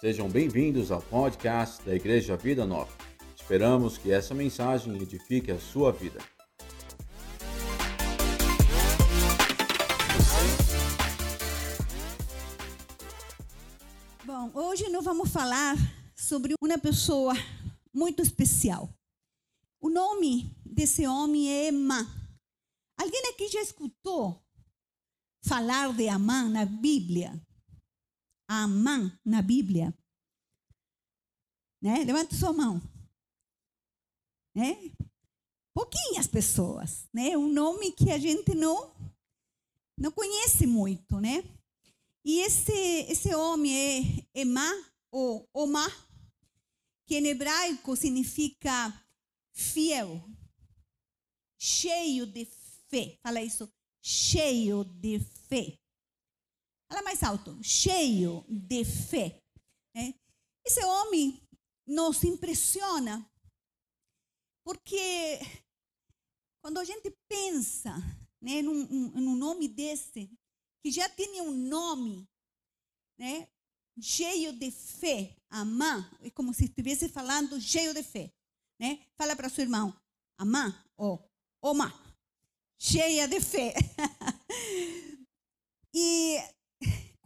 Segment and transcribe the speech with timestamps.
[0.00, 2.96] Sejam bem-vindos ao podcast da Igreja Vida Nova.
[3.34, 6.20] Esperamos que essa mensagem edifique a sua vida.
[14.24, 15.74] Bom, hoje nós vamos falar
[16.14, 17.34] sobre uma pessoa
[17.92, 18.88] muito especial.
[19.80, 22.06] O nome desse homem é Emma.
[22.96, 24.40] Alguém aqui já escutou
[25.44, 27.47] falar de Amã na Bíblia?
[28.48, 29.94] Amã na Bíblia?
[31.82, 32.02] Né?
[32.04, 32.82] Levanta sua mão.
[34.54, 34.90] Né?
[35.74, 37.36] Pouquinhas pessoas, né?
[37.36, 38.92] Um nome que a gente não
[39.96, 41.44] não conhece muito, né?
[42.24, 42.72] E esse
[43.08, 44.72] esse homem é Emá
[45.12, 45.88] ou Omá,
[47.06, 48.92] que em hebraico significa
[49.52, 50.28] fiel,
[51.56, 52.44] cheio de
[52.88, 53.18] fé.
[53.22, 55.78] Fala isso, cheio de fé.
[56.90, 59.38] Fala mais alto, cheio de fé.
[59.94, 60.14] Né?
[60.64, 61.40] Esse homem
[61.86, 63.28] nos impressiona
[64.64, 65.38] porque
[66.62, 67.94] quando a gente pensa
[68.40, 70.30] né, num, num nome desse,
[70.82, 72.28] que já tinha um nome,
[73.18, 73.48] né,
[73.98, 78.30] cheio de fé, amar, é como se estivesse falando cheio de fé.
[78.78, 79.06] Né?
[79.16, 79.98] Fala para seu irmão,
[80.38, 81.26] amar ou
[81.62, 81.90] oma,
[82.78, 83.72] cheia de fé.
[85.94, 86.57] e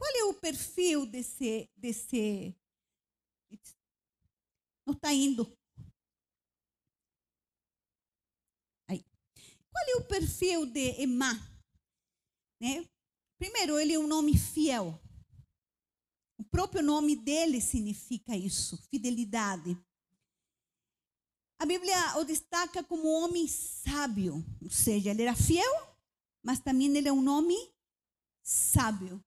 [0.03, 1.70] qual é o perfil desse.
[1.77, 2.53] desse
[4.84, 5.56] não está indo.
[8.91, 9.05] Aí.
[9.70, 11.34] Qual é o perfil de Emma?
[12.61, 12.84] Né?
[13.39, 15.00] Primeiro, ele é um nome fiel.
[16.36, 19.80] O próprio nome dele significa isso, fidelidade.
[21.61, 25.97] A Bíblia o destaca como homem sábio, ou seja, ele era fiel,
[26.42, 27.73] mas também ele é um homem
[28.42, 29.25] sábio.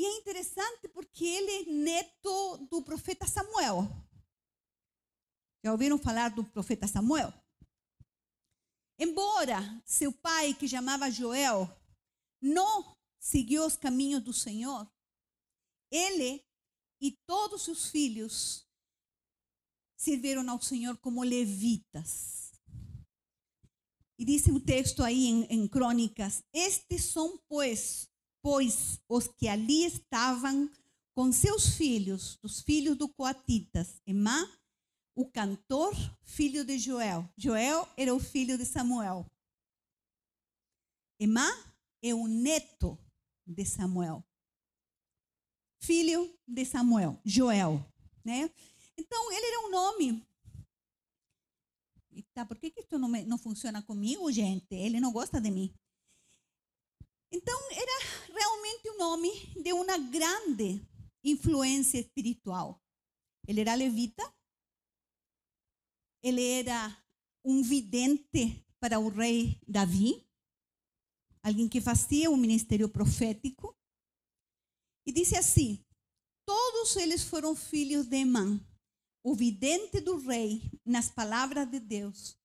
[0.00, 3.86] E é interessante porque ele é neto do profeta Samuel.
[5.62, 7.30] Já ouviram falar do profeta Samuel?
[8.98, 11.68] Embora seu pai, que chamava Joel,
[12.40, 14.90] não seguiu os caminhos do Senhor,
[15.90, 16.42] ele
[16.98, 18.66] e todos os filhos
[19.98, 22.54] serviram ao Senhor como levitas.
[24.18, 28.09] E diz o texto aí em, em Crônicas: Estes são, pois,
[28.42, 30.70] pois os que ali estavam
[31.14, 34.48] com seus filhos, os filhos do Coatitas, Emá,
[35.14, 37.28] o cantor, filho de Joel.
[37.36, 39.26] Joel era o filho de Samuel.
[41.18, 41.48] Emá
[42.02, 42.98] é o neto
[43.46, 44.24] de Samuel.
[45.82, 47.84] Filho de Samuel, Joel,
[48.24, 48.50] né?
[48.96, 50.26] Então, ele era um nome.
[52.34, 54.74] Tá, por que, que isso não, me, não funciona comigo, gente?
[54.74, 55.74] Ele não gosta de mim.
[57.32, 58.09] Então, era
[58.40, 59.30] realmente um nome
[59.62, 60.80] de uma grande
[61.22, 62.82] influência espiritual.
[63.46, 64.22] Ele era levita,
[66.22, 66.96] ele era
[67.44, 70.26] um vidente para o rei Davi,
[71.42, 73.76] alguém que fazia um ministério profético.
[75.06, 75.84] E disse assim:
[76.46, 78.58] Todos eles foram filhos de Emã,
[79.22, 82.38] o vidente do rei, nas palavras de Deus,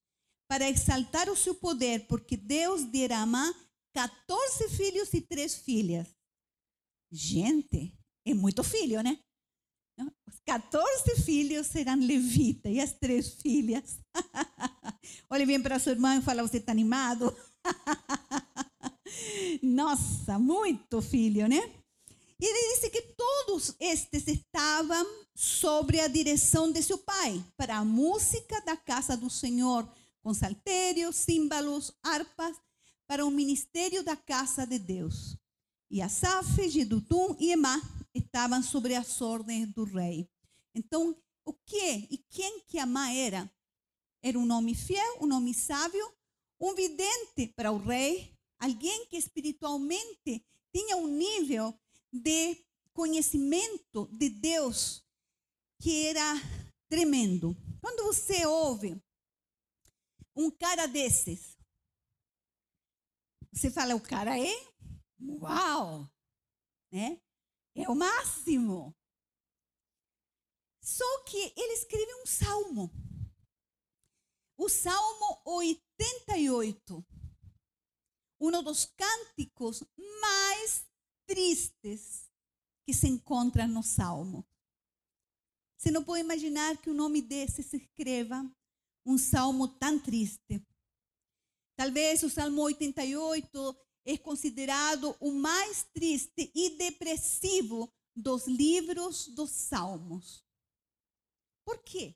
[0.50, 3.54] para exaltar o seu poder, porque Deus dera a Amã
[3.96, 6.14] 14 filhos e três filhas.
[7.10, 7.98] Gente,
[8.28, 9.18] é muito filho, né?
[10.28, 13.98] Os 14 filhos serão levitas e as três filhas.
[15.30, 17.34] Olhe bem para sua irmã e fala: Você está animado?
[19.64, 21.62] Nossa, muito filho, né?
[22.38, 27.86] E ele disse que todos estes estavam sobre a direção de seu pai para a
[27.86, 29.90] música da casa do Senhor,
[30.22, 32.58] com saltérios, símbolos, harpas
[33.08, 35.38] para o ministério da casa de Deus.
[35.90, 37.80] E Asaf, Gedutum e Emá
[38.14, 40.30] estavam sobre as ordens do rei.
[40.74, 43.50] Então, o que e quem que Amá era?
[44.22, 46.12] Era um nome fiel, um nome sábio,
[46.60, 50.44] um vidente para o rei, alguém que espiritualmente
[50.74, 51.74] tinha um nível
[52.12, 52.58] de
[52.94, 55.04] conhecimento de Deus
[55.80, 56.42] que era
[56.90, 57.56] tremendo.
[57.82, 59.00] Quando você ouve
[60.36, 61.55] um cara desses,
[63.56, 64.54] você fala, o cara é
[65.20, 66.12] uau,
[66.92, 67.22] né?
[67.74, 68.94] É o máximo.
[70.84, 72.92] Só que ele escreve um salmo.
[74.58, 77.06] O Salmo 88.
[78.40, 79.84] Um dos cânticos
[80.22, 80.86] mais
[81.26, 82.30] tristes
[82.86, 84.46] que se encontra no Salmo.
[85.78, 88.50] Você não pode imaginar que o nome desse se escreva
[89.06, 90.66] um salmo tão triste.
[91.76, 100.44] Talvez o Salmo 88 é considerado o mais triste e depressivo dos livros dos Salmos.
[101.66, 102.16] Por quê?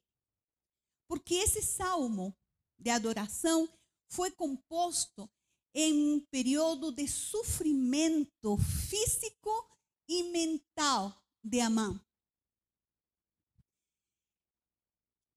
[1.07, 2.37] Porque esse salmo
[2.77, 3.67] de adoração
[4.07, 5.29] foi composto
[5.73, 9.49] em um período de sofrimento físico
[10.07, 11.99] e mental de Amã.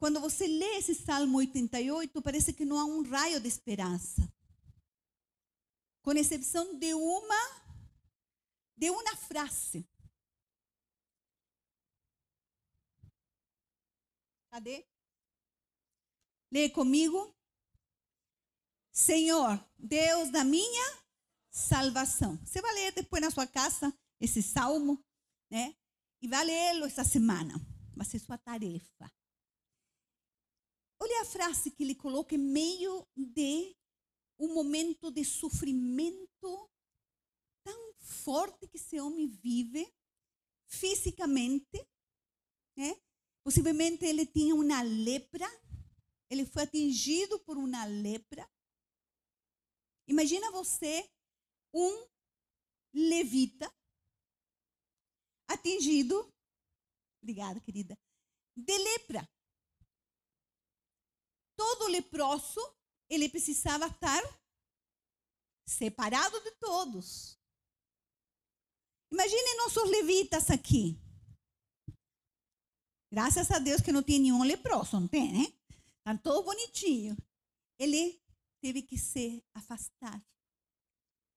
[0.03, 4.21] Quando você lê esse Salmo 88, parece que não há um raio de esperança.
[6.03, 7.63] Com exceção de uma
[8.77, 9.89] de uma frase.
[14.51, 14.85] Cadê?
[16.51, 17.33] Lê comigo.
[18.91, 20.99] Senhor, Deus da minha
[21.49, 22.37] salvação.
[22.45, 25.01] Você vai ler depois na sua casa esse salmo,
[25.49, 25.77] né?
[26.21, 27.55] E vai lê-lo essa semana.
[27.95, 29.09] Vai ser sua tarefa.
[31.03, 33.77] Olha a frase que ele coloca em meio de
[34.39, 36.71] um momento de sofrimento
[37.65, 39.93] tão forte que esse homem vive
[40.69, 41.77] fisicamente,
[42.77, 42.95] né?
[43.43, 45.49] Possivelmente ele tinha uma lepra,
[46.31, 48.49] ele foi atingido por uma lepra.
[50.07, 51.11] Imagina você,
[51.75, 52.07] um
[52.95, 53.69] levita,
[55.49, 56.33] atingido,
[57.21, 57.99] obrigada, querida,
[58.57, 59.29] de lepra.
[61.63, 62.61] Todo leproso,
[63.09, 64.21] ele precisava estar
[65.65, 67.39] separado de todos.
[69.13, 71.01] Imaginem nossos levitas aqui.
[73.13, 75.53] Graças a Deus que não tem nenhum leproso, não tem, né?
[76.03, 77.17] Tá todo bonitinho.
[77.79, 78.21] Ele
[78.61, 80.21] teve que se afastar.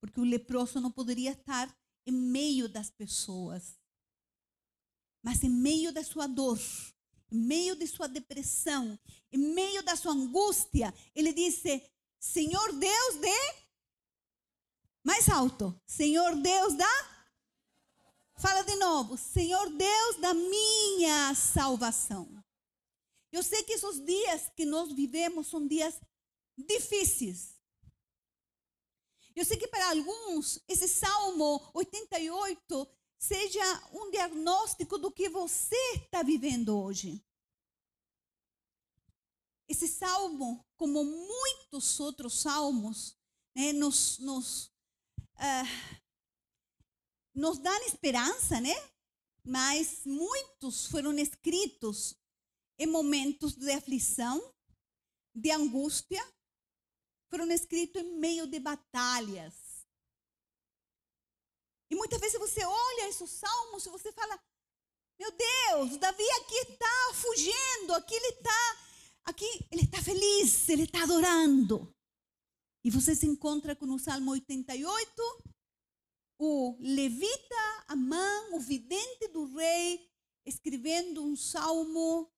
[0.02, 1.72] Porque o leproso não poderia estar
[2.08, 3.80] em meio das pessoas.
[5.24, 6.58] Mas em meio da sua dor,
[7.32, 8.98] em meio de sua depressão,
[9.32, 11.82] em meio da sua angústia, ele disse:
[12.20, 13.66] Senhor Deus de.
[15.04, 15.80] Mais alto.
[15.86, 17.16] Senhor Deus da
[18.38, 22.44] Fala de novo, Senhor Deus da minha salvação.
[23.32, 26.00] Eu sei que esses dias que nós vivemos são dias
[26.58, 27.56] difíceis.
[29.34, 32.88] Eu sei que para alguns esse Salmo 88
[33.18, 37.24] seja um diagnóstico do que você está vivendo hoje.
[39.68, 43.18] Esse salmo, como muitos outros salmos,
[43.56, 44.66] né, nos, nos
[45.36, 46.02] uh,
[47.36, 48.74] nos dão esperança, né?
[49.44, 52.16] Mas muitos foram escritos
[52.80, 54.42] em momentos de aflição,
[55.36, 56.26] de angústia,
[57.30, 59.65] foram escritos em meio de batalhas.
[61.90, 64.40] E muitas vezes você olha esses salmos e você fala:
[65.20, 68.78] Meu Deus, Davi aqui está fugindo, aqui ele está,
[69.26, 71.94] aqui ele está feliz, ele está adorando.
[72.84, 75.56] E você se encontra com o Salmo 88
[76.38, 80.12] o levita Amã, o vidente do rei,
[80.46, 82.32] escrevendo um salmo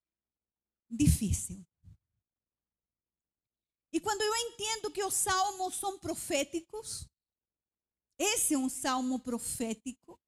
[0.90, 1.66] difícil.
[3.92, 7.08] E quando eu entendo que os salmos são proféticos,
[8.18, 10.20] esse é um salmo profético,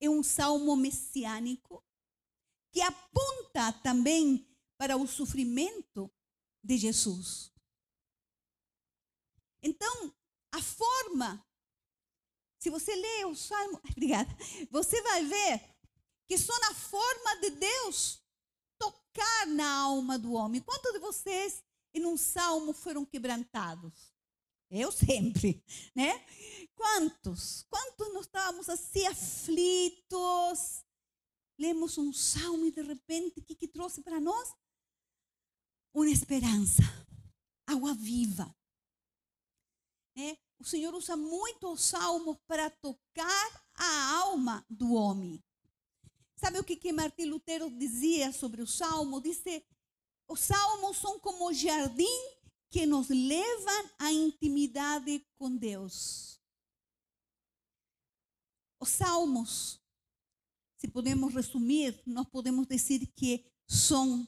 [0.00, 1.84] é um salmo messiânico,
[2.72, 4.46] que aponta também
[4.76, 6.12] para o sofrimento
[6.62, 7.52] de Jesus.
[9.62, 10.14] Então,
[10.52, 11.46] a forma
[12.66, 14.28] se você lê o Salmo, obrigada,
[14.72, 15.62] você vai ver
[16.26, 18.20] que só na forma de Deus
[18.76, 20.60] tocar na alma do homem.
[20.60, 21.62] Quantos de vocês
[21.94, 24.12] em um salmo foram quebrantados?
[24.68, 25.62] Eu sempre,
[25.94, 26.26] né?
[26.76, 27.66] Quantos?
[27.68, 30.84] Quantos nós estávamos assim aflitos?
[31.58, 34.54] Lemos um salmo e de repente o que, que trouxe para nós?
[35.92, 36.82] Uma esperança,
[37.66, 38.54] água viva.
[40.14, 40.38] Né?
[40.58, 45.42] o Senhor usa muito o salmo para tocar a alma do homem.
[46.36, 49.20] Sabe o que, que Martim Lutero dizia sobre o salmo?
[49.20, 49.64] Disse:
[50.28, 52.36] os salmos são como jardim
[52.70, 56.35] que nos levam à intimidade com Deus.
[58.86, 59.80] Os salmos,
[60.78, 64.24] se podemos resumir, nós podemos dizer que são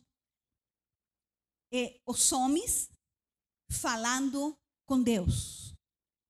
[1.73, 2.91] eh, os homens
[3.71, 5.73] falando com Deus.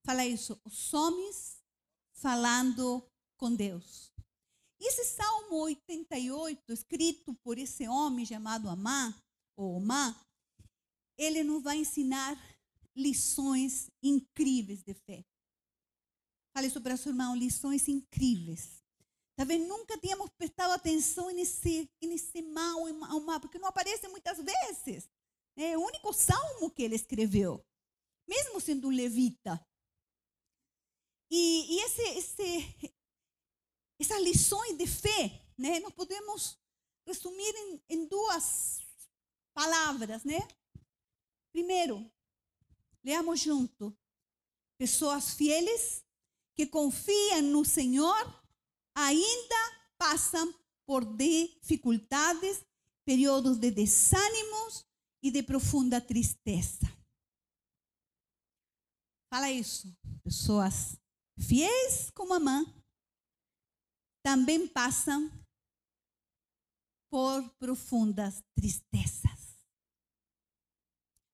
[0.05, 1.65] Fala isso, os homens
[2.13, 3.03] falando
[3.39, 4.13] com Deus.
[4.79, 9.19] Esse Salmo 88, escrito por esse homem chamado Amã,
[9.57, 10.15] ou Omá,
[11.17, 12.37] ele nos vai ensinar
[12.95, 15.25] lições incríveis de fé.
[16.59, 18.83] Fale isso para seu irmão, lições incríveis.
[19.37, 22.81] Talvez nunca tínhamos prestado atenção nesse, nesse mal,
[23.41, 25.09] porque não aparece muitas vezes.
[25.57, 27.65] É o único salmo que ele escreveu,
[28.27, 29.65] mesmo sendo um levita.
[31.31, 32.93] E, e esse, esse,
[34.01, 35.79] essas lições de fé né?
[35.79, 36.59] Nós podemos
[37.07, 38.81] resumir em, em duas
[39.55, 40.41] palavras, né?
[41.53, 42.11] Primeiro,
[43.05, 43.97] leamos junto.
[44.77, 46.05] Pessoas fieles
[46.59, 48.43] que confiam no Senhor
[48.93, 50.53] ainda passam
[50.85, 52.67] por dificuldades,
[53.05, 54.85] períodos de desânimos
[55.23, 56.93] e de profunda tristeza.
[59.33, 59.97] Fala isso.
[60.25, 60.99] Pessoas
[61.39, 62.67] fiéis como a mãe
[64.21, 65.31] também passam
[67.09, 69.57] por profundas tristezas.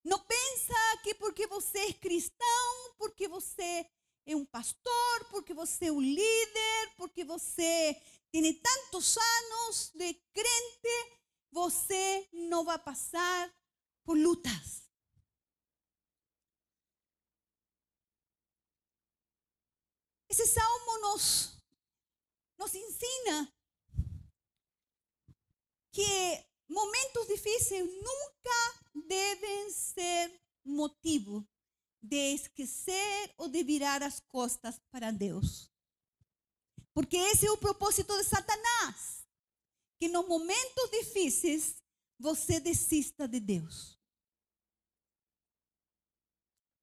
[0.04, 3.90] Não pensa que porque você é cristão, porque você
[4.26, 8.00] é um pastor, porque você é um líder, porque você
[8.30, 11.18] tem tantos anos de crente,
[11.50, 13.54] você não vai passar
[14.02, 14.84] por lutas.
[20.28, 21.62] Esse salmo nos,
[22.58, 23.54] nos ensina
[25.92, 31.46] que momentos difíceis nunca devem ser motivo
[32.04, 35.70] de esquecer ou de virar as costas para Deus.
[36.92, 39.26] Porque esse é o propósito de Satanás.
[39.98, 41.82] Que nos momentos difíceis
[42.18, 43.98] você desista de Deus.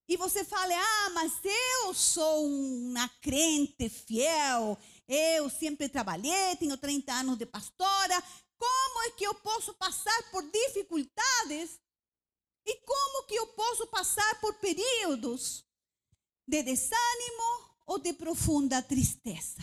[0.07, 7.13] E você fala, ah, mas eu sou uma crente fiel, eu sempre trabalhei, tenho 30
[7.13, 8.21] anos de pastora,
[8.57, 11.79] como é que eu posso passar por dificuldades?
[12.65, 15.65] E como que eu posso passar por períodos
[16.47, 19.61] de desânimo ou de profunda tristeza?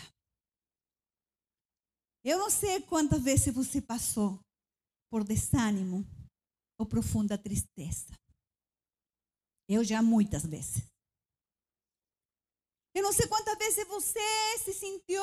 [2.25, 4.40] Eu não sei quantas vezes você passou
[5.11, 6.05] por desânimo
[6.78, 8.19] ou profunda tristeza.
[9.69, 10.83] Eu já muitas vezes.
[12.95, 15.23] Eu não sei quantas vezes você se sentiu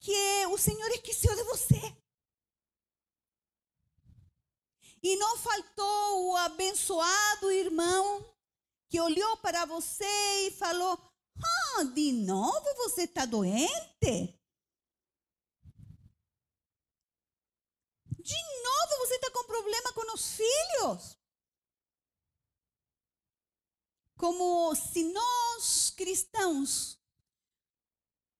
[0.00, 2.03] que o Senhor esqueceu de você.
[5.04, 8.24] E não faltou o abençoado irmão
[8.88, 10.98] que olhou para você e falou:
[11.76, 14.40] Ah, de novo você está doente?
[18.18, 21.18] De novo você está com problema com os filhos?
[24.16, 26.98] Como se nós cristãos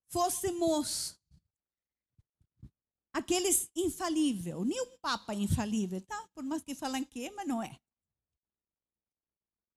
[0.09, 1.14] fôssemos
[3.15, 6.27] aqueles infalível, nem o Papa é infalível, tá?
[6.35, 7.79] Por mais que falam que é, mas não é.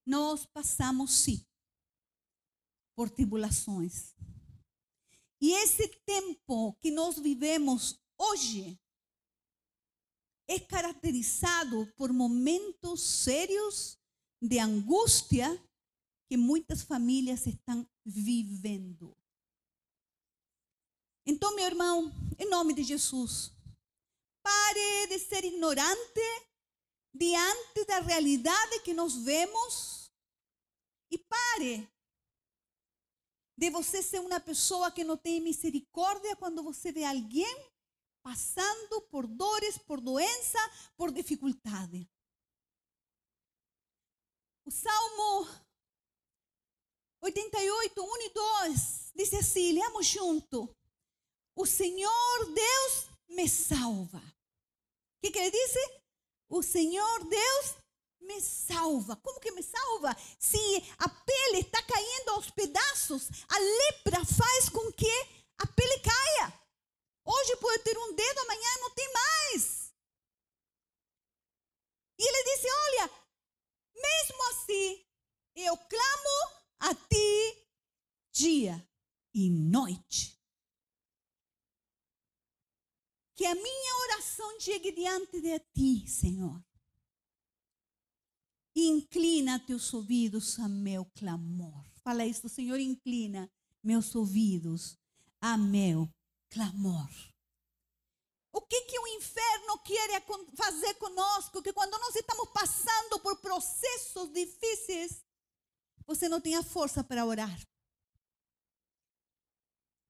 [0.04, 1.47] Nós passamos sim
[2.97, 4.12] por tribulações.
[5.40, 8.76] E esse tempo que nós vivemos hoje
[10.49, 13.97] é caracterizado por momentos sérios
[14.42, 15.64] de angústia
[16.28, 19.16] que muitas famílias estão vivendo.
[21.31, 23.53] Então, meu irmão, em nome de Jesus,
[24.43, 26.49] pare de ser ignorante
[27.13, 30.11] diante da realidade que nós vemos
[31.11, 31.87] e pare
[33.59, 37.73] de você ser uma pessoa que não tem misericórdia quando você vê alguém
[38.23, 40.59] passando por dores, por doença,
[40.97, 42.09] por dificuldade.
[44.65, 45.47] O Salmo
[47.21, 50.75] 88, 1 e 2 diz assim: leamos junto.
[51.59, 54.19] O Senhor Deus me salva.
[54.19, 55.81] O que, que ele disse?
[56.49, 57.75] O Senhor Deus
[58.21, 59.17] me salva.
[59.17, 60.17] Como que me salva?
[60.38, 60.57] Se
[60.99, 65.11] a pele está caindo aos pedaços, a lepra faz com que
[65.59, 66.61] a pele caia.
[67.25, 69.93] Hoje pode ter um dedo, amanhã não tem mais.
[72.21, 73.11] E ele disse: Olha,
[73.97, 75.05] mesmo assim,
[75.57, 77.67] eu clamo a ti
[78.31, 78.88] dia
[79.35, 80.38] e noite.
[83.38, 86.61] Que a minha oração chegue diante de ti, Senhor.
[88.75, 91.85] Inclina teus ouvidos a meu clamor.
[92.02, 93.49] Fala isso, Senhor, inclina
[93.80, 94.99] meus ouvidos
[95.40, 96.12] a meu
[96.50, 97.09] clamor.
[98.50, 100.21] O que, que o inferno quer
[100.57, 101.62] fazer conosco?
[101.62, 105.25] Que quando nós estamos passando por processos difíceis,
[106.04, 107.57] você não tenha força para orar.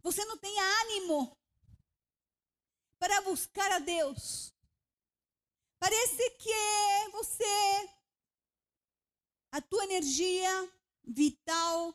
[0.02, 1.37] Você não tenha ânimo
[2.98, 4.52] para buscar a Deus.
[5.78, 7.90] Parece que você,
[9.52, 10.72] a tua energia
[11.04, 11.94] vital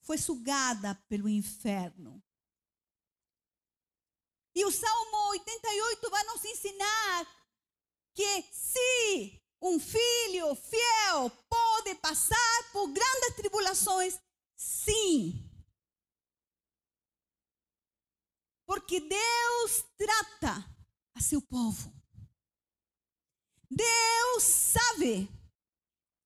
[0.00, 2.22] foi sugada pelo inferno.
[4.54, 7.26] E o Salmo 88 vai nos ensinar
[8.14, 14.18] que se um filho fiel pode passar por grandes tribulações,
[14.54, 15.50] sim.
[18.66, 20.64] Porque Deus trata
[21.14, 21.92] a seu povo.
[23.70, 25.28] Deus sabe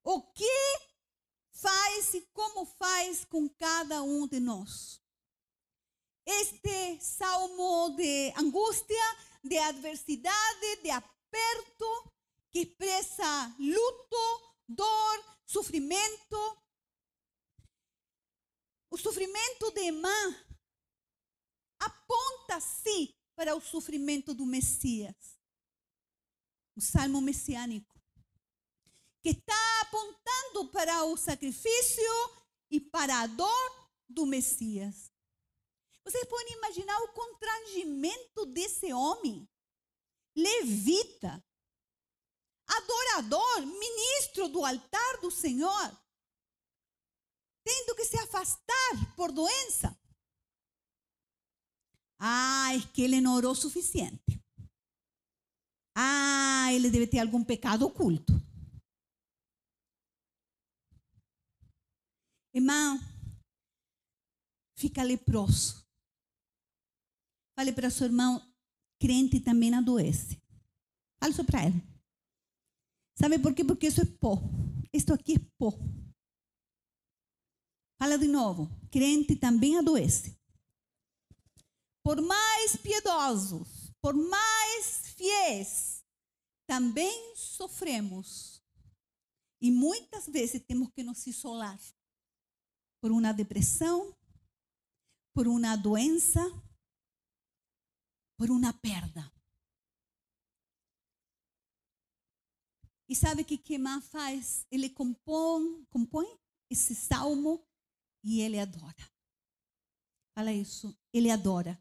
[0.04, 0.88] o que
[1.52, 5.02] faz e como faz com cada um de nós.
[6.24, 9.02] Este salmo de angústia,
[9.42, 12.12] de adversidade, de aperto,
[12.52, 16.58] que expressa luto, dor, sofrimento.
[18.90, 20.47] O sofrimento de Emã
[21.80, 25.38] aponta-se para o sofrimento do Messias.
[26.76, 27.98] O salmo messiânico
[29.22, 32.02] que está apontando para o sacrifício
[32.70, 35.12] e para a dor do Messias.
[36.04, 39.46] Vocês podem imaginar o constrangimento desse homem,
[40.34, 41.44] levita,
[42.66, 45.98] adorador, ministro do altar do Senhor,
[47.64, 49.97] tendo que se afastar por doença.
[52.18, 54.42] Ah, é que ele não orou suficiente.
[55.96, 58.32] Ah, ele deve ter algum pecado oculto.
[62.54, 62.98] Irmão,
[64.76, 65.86] fica leproso.
[67.56, 68.40] Fale para seu irmão,
[69.00, 70.40] crente também adoece.
[71.20, 71.82] Fale isso para ele.
[73.16, 73.64] Sabe por quê?
[73.64, 74.38] Porque isso é pó.
[74.92, 75.72] Isto aqui é pó.
[78.00, 78.68] Fala de novo.
[78.92, 80.37] Crente também adoece.
[82.08, 86.02] Por mais piedosos, por mais fiéis,
[86.66, 88.64] também sofremos.
[89.60, 91.78] E muitas vezes temos que nos isolar
[92.98, 94.16] por uma depressão,
[95.34, 96.40] por uma doença,
[98.38, 99.30] por uma perda.
[103.06, 104.66] E sabe o que Queimar faz?
[104.70, 107.62] Ele compõe, compõe esse salmo
[108.24, 109.12] e ele adora.
[110.34, 111.78] Fala isso, ele adora.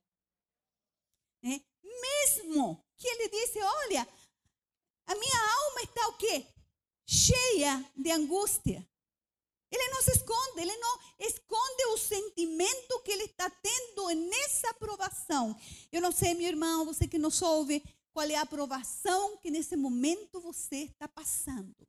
[1.43, 1.61] É?
[1.83, 4.07] Mesmo que ele disse, olha,
[5.05, 6.45] a minha alma está o quê?
[7.05, 8.87] Cheia de angústia.
[9.69, 15.59] Ele não se esconde, ele não esconde o sentimento que ele está tendo nessa aprovação.
[15.91, 17.83] Eu não sei, meu irmão, você que nos ouve,
[18.13, 21.87] qual é a aprovação que nesse momento você está passando.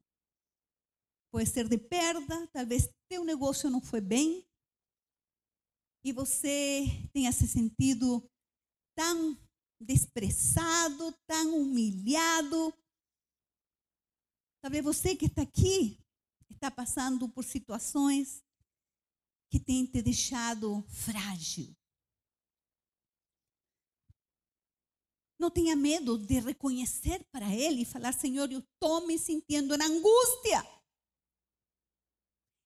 [1.30, 4.46] Pode ser de perda, talvez teu negócio não foi bem
[6.02, 8.28] e você tenha se sentido
[8.98, 9.38] tão
[9.80, 12.74] desprezado, tão humilhado.
[14.60, 16.04] Talvez você que está aqui
[16.50, 18.42] está passando por situações
[19.48, 21.72] que têm te deixado frágil.
[25.38, 29.84] Não tenha medo de reconhecer para Ele e falar: Senhor, eu estou me sentindo na
[29.84, 30.60] angústia.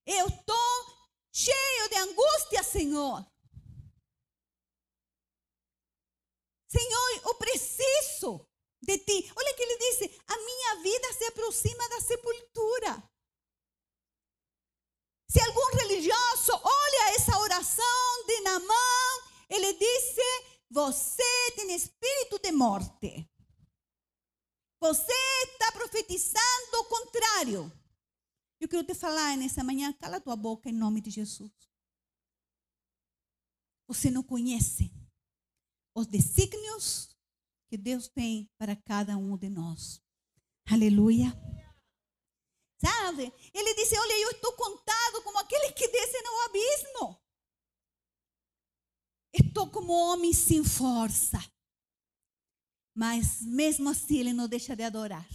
[0.07, 3.32] Eu estou cheio de angústia, Senhor.
[6.73, 8.49] Senhor, eu preciso
[8.81, 9.31] de ti.
[9.37, 13.11] Olha que ele disse: a minha vida se aproxima da sepultura.
[15.29, 18.75] Se algum religioso olha essa oração de Namã,
[19.51, 20.23] ele disse:
[20.71, 23.29] Você tem espírito de morte.
[24.81, 25.13] Você
[25.45, 27.73] está profetizando o contrário.
[28.59, 31.53] Eu quero te falar nessa manhã, cala tua boca em nome de Jesus.
[33.87, 34.91] Você não conhece
[35.95, 37.17] os desígnios
[37.69, 40.03] que Deus tem para cada um de nós.
[40.71, 41.33] Aleluia.
[42.79, 43.33] Sabe?
[43.55, 47.23] Ele disse: Olha, eu estou contado como aquele que desce no abismo.
[49.33, 51.39] Estou como homem sem força.
[52.95, 55.27] Mas mesmo assim ele não deixa de adorar.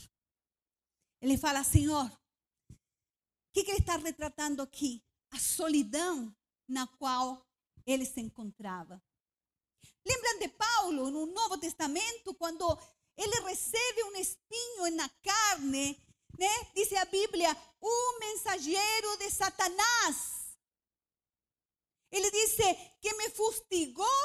[1.21, 2.75] Ele fala: Senhor, o
[3.53, 5.03] que, que ele está retratando aqui?
[5.31, 6.35] A solidão
[6.67, 7.45] na qual
[7.85, 9.01] ele se encontrava.
[10.07, 12.65] Lembram de Paulo no Novo Testamento, quando
[13.17, 16.01] ele recebe um espinho na carne
[16.37, 16.67] né?
[16.75, 20.55] Diz a Bíblia, o mensageiro de Satanás.
[22.11, 22.63] Ele disse
[23.01, 24.23] que me fustigou,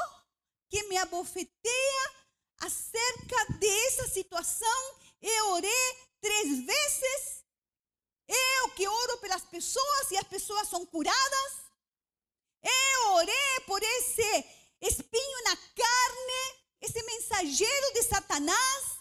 [0.69, 2.11] que me abofeteia
[2.59, 4.99] acerca dessa situação.
[5.21, 7.43] Eu orei três vezes.
[8.27, 11.63] Eu que oro pelas pessoas e as pessoas são curadas.
[12.61, 14.43] Eu orei por esse
[14.87, 18.99] espinho na carne, esse mensageiro de Satanás.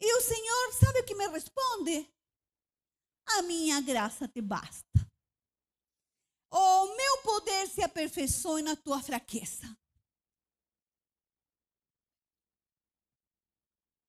[0.00, 2.08] E o Senhor, sabe o que me responde?
[3.28, 4.86] a minha graça te basta.
[6.50, 9.76] O meu poder se aperfeiçoe na tua fraqueza.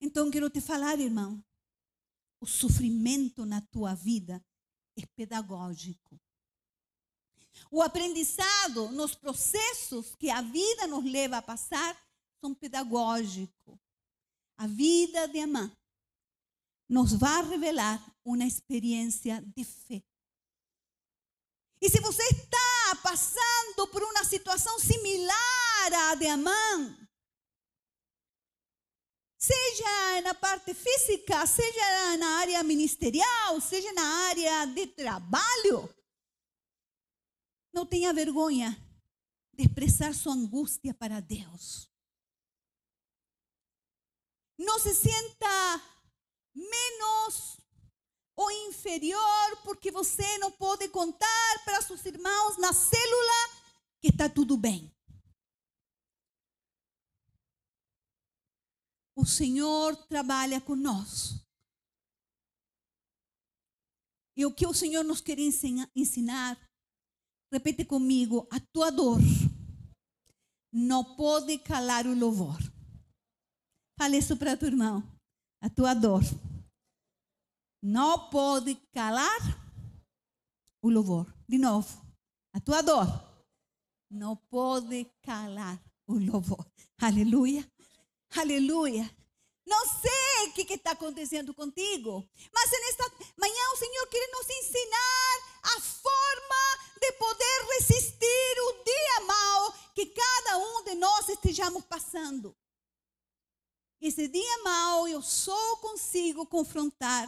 [0.01, 1.43] Então, quero te falar, irmão,
[2.41, 4.41] o sofrimento na tua vida
[4.97, 6.17] é pedagógico.
[7.71, 11.95] O aprendizado nos processos que a vida nos leva a passar
[12.41, 13.77] são pedagógicos.
[14.57, 15.71] A vida de Amã
[16.89, 20.03] nos vai revelar uma experiência de fé.
[21.81, 26.97] E se você está passando por uma situação similar à de Amã,
[29.37, 35.87] seja na parte física, seja na área ministerial, seja na área de trabalho,
[37.79, 38.71] não tenha vergonha
[39.53, 41.89] de expressar sua angústia para Deus.
[44.57, 45.81] Não se sinta
[46.53, 47.57] menos
[48.35, 53.63] ou inferior porque você não pode contar para seus irmãos na célula
[54.01, 54.93] que está tudo bem.
[59.15, 61.39] O Senhor trabalha conosco.
[64.35, 66.68] E o que o Senhor nos quer ensinar,
[67.51, 69.19] repete comigo, a tua dor
[70.71, 72.57] não pode calar o louvor.
[73.97, 75.03] Fale isso para teu irmão.
[75.61, 76.21] A tua dor
[77.81, 79.39] não pode calar
[80.81, 81.33] o louvor.
[81.47, 82.01] De novo,
[82.53, 83.07] a tua dor
[84.09, 86.65] não pode calar o louvor.
[87.01, 87.69] Aleluia.
[88.35, 89.09] Aleluia.
[89.65, 93.03] Não sei o que está acontecendo contigo, mas nesta
[93.37, 100.05] manhã o Senhor quer nos ensinar a forma de poder resistir o dia mau que
[100.07, 102.55] cada um de nós estejamos passando.
[104.01, 107.27] Esse dia mau eu só consigo confrontar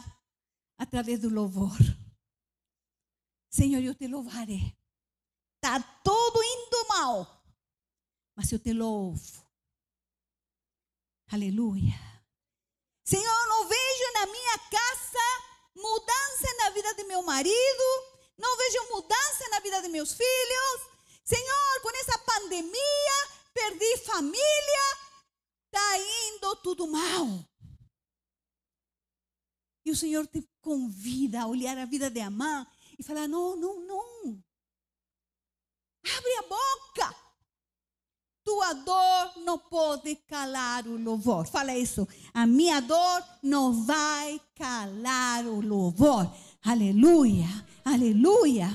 [0.78, 1.76] através do louvor.
[3.50, 4.74] Senhor, eu te louvarei.
[5.56, 7.44] Está tudo indo mal,
[8.34, 9.46] mas eu te louvo.
[11.30, 11.94] Aleluia.
[13.04, 17.84] Senhor, não vejo na minha casa mudança na vida de meu marido,
[18.38, 20.92] não vejo mudança na vida de meus filhos.
[21.22, 24.98] Senhor, com essa pandemia, perdi família,
[25.66, 27.26] está indo tudo mal.
[29.84, 32.66] E o Senhor te convida a olhar a vida de Amã
[32.98, 34.42] e falar: não, não, não.
[36.16, 37.22] Abre a boca.
[38.44, 41.46] Tua dor não pode calar o louvor.
[41.46, 42.08] Fala isso.
[42.34, 46.28] A minha dor não vai calar o louvor.
[46.64, 47.46] Aleluia,
[47.84, 48.68] aleluia.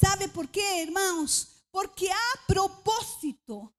[0.00, 1.48] Sabe por quê, irmãos?
[1.70, 3.72] Porque há propósito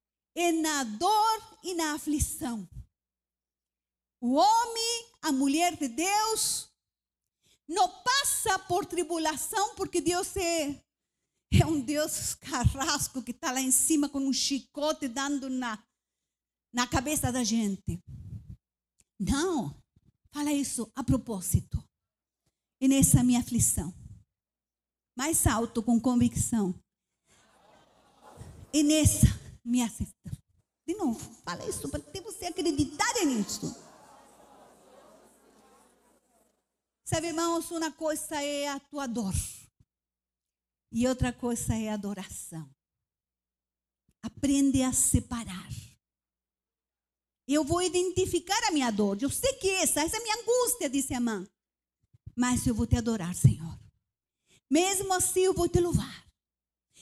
[0.62, 2.68] na dor e na aflição.
[4.20, 6.70] O homem, a mulher de Deus,
[7.68, 10.80] não passa por tribulação porque Deus é
[11.54, 15.84] é um Deus carrasco que está lá em cima com um chicote dando na,
[16.72, 18.02] na cabeça da gente.
[19.20, 19.76] Não,
[20.32, 21.84] fala isso a propósito.
[22.80, 23.94] E nessa minha aflição,
[25.22, 26.74] mais alto, com convicção.
[28.74, 29.28] E nessa
[29.64, 30.32] minha aflição.
[30.84, 33.68] De novo, fala isso para você acreditar nisso.
[37.06, 39.36] Sabe, irmãos, uma coisa é a tua dor.
[40.92, 42.68] E outra coisa é adoração.
[44.24, 45.70] Aprende a separar.
[47.48, 49.22] Eu vou identificar a minha dor.
[49.22, 51.48] Eu sei que essa, essa é a minha angústia, disse a mãe.
[52.36, 53.80] Mas eu vou te adorar, Senhor.
[54.72, 56.26] Mesmo assim, eu vou te louvar.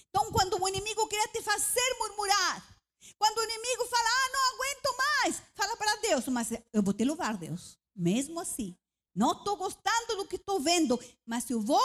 [0.10, 2.80] Então, quando o inimigo quer te fazer murmurar,
[3.16, 7.06] quando o inimigo fala, ah, não aguento mais, fala para Deus, mas eu vou te
[7.06, 7.78] louvar, Deus.
[7.96, 8.76] Mesmo assim,
[9.16, 11.80] não estou gostando do que estou vendo, mas eu vou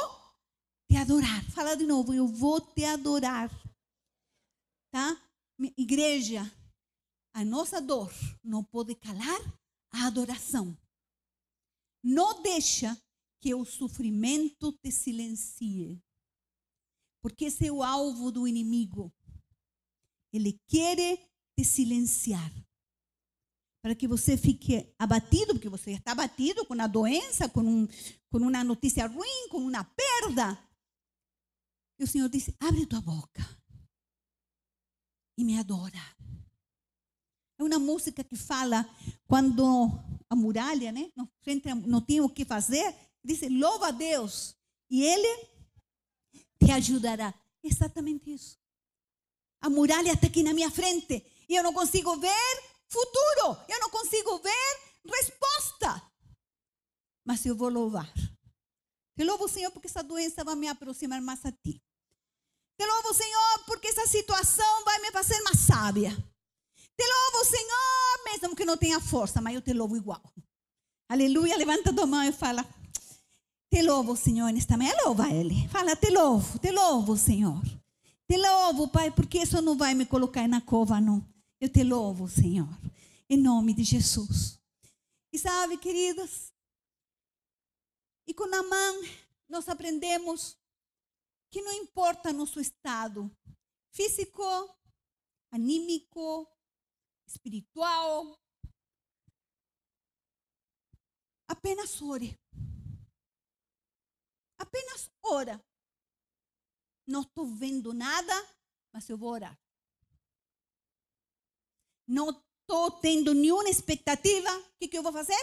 [0.89, 1.45] te adorar.
[1.51, 3.51] Fala de novo, eu vou te adorar.
[4.91, 5.21] Tá?
[5.77, 6.51] Igreja,
[7.35, 8.11] a nossa dor
[8.43, 9.41] não pode calar
[9.93, 10.75] a adoração.
[12.03, 12.97] Não deixa
[13.45, 16.03] que o sofrimento te silencie.
[17.21, 19.13] Porque esse é o alvo do inimigo.
[20.33, 20.97] Ele quer
[21.55, 22.51] te silenciar.
[23.83, 27.87] Para que você fique abatido, porque você está abatido com a doença, com, um,
[28.31, 30.59] com uma notícia ruim, com uma perda.
[31.99, 33.43] E o Senhor disse: abre tua boca
[35.37, 36.01] e me adora.
[37.59, 38.89] É uma música que fala
[39.27, 39.91] quando
[40.31, 41.29] a muralha, né, não,
[41.87, 44.55] não tinha o que fazer, disse: louva a Deus
[44.91, 45.49] e Ele
[46.63, 47.35] te ajudará.
[47.63, 48.59] Exatamente isso.
[49.61, 53.91] A muralha está aqui na minha frente e eu não consigo ver futuro, eu não
[53.91, 56.03] consigo ver resposta.
[57.25, 58.13] Mas eu vou louvar.
[59.17, 61.83] Te louvo, Senhor, porque essa doença vai me aproximar mais a ti.
[62.77, 66.11] Te louvo, Senhor, porque essa situação vai me fazer mais sábia.
[66.11, 70.23] Te louvo, Senhor, mesmo que não tenha força, mas eu te louvo igual.
[71.09, 71.57] Aleluia.
[71.57, 72.67] Levanta a tua mão e fala:
[73.75, 74.93] Te louvo, Senhor, nesta manhã.
[75.05, 75.67] Louva Ele.
[75.67, 77.61] Fala: Te louvo, te louvo, Senhor.
[78.25, 81.27] Te louvo, Pai, porque isso não vai me colocar na cova, não.
[81.61, 82.69] Eu te louvo, Senhor,
[83.29, 84.61] em nome de Jesus.
[85.33, 86.53] E sabe, queridas,
[88.29, 88.93] e com Namã
[89.49, 90.57] nós aprendemos
[91.51, 93.29] que não importa nosso estado
[93.91, 94.41] físico,
[95.51, 96.49] anímico,
[97.27, 98.39] espiritual,
[101.49, 102.39] apenas ore.
[104.59, 105.65] Apenas ora.
[107.07, 108.33] Não estou vendo nada,
[108.93, 109.59] mas eu vou orar.
[112.07, 114.51] Não estou tendo nenhuma expectativa.
[114.59, 115.39] O que, que eu vou fazer?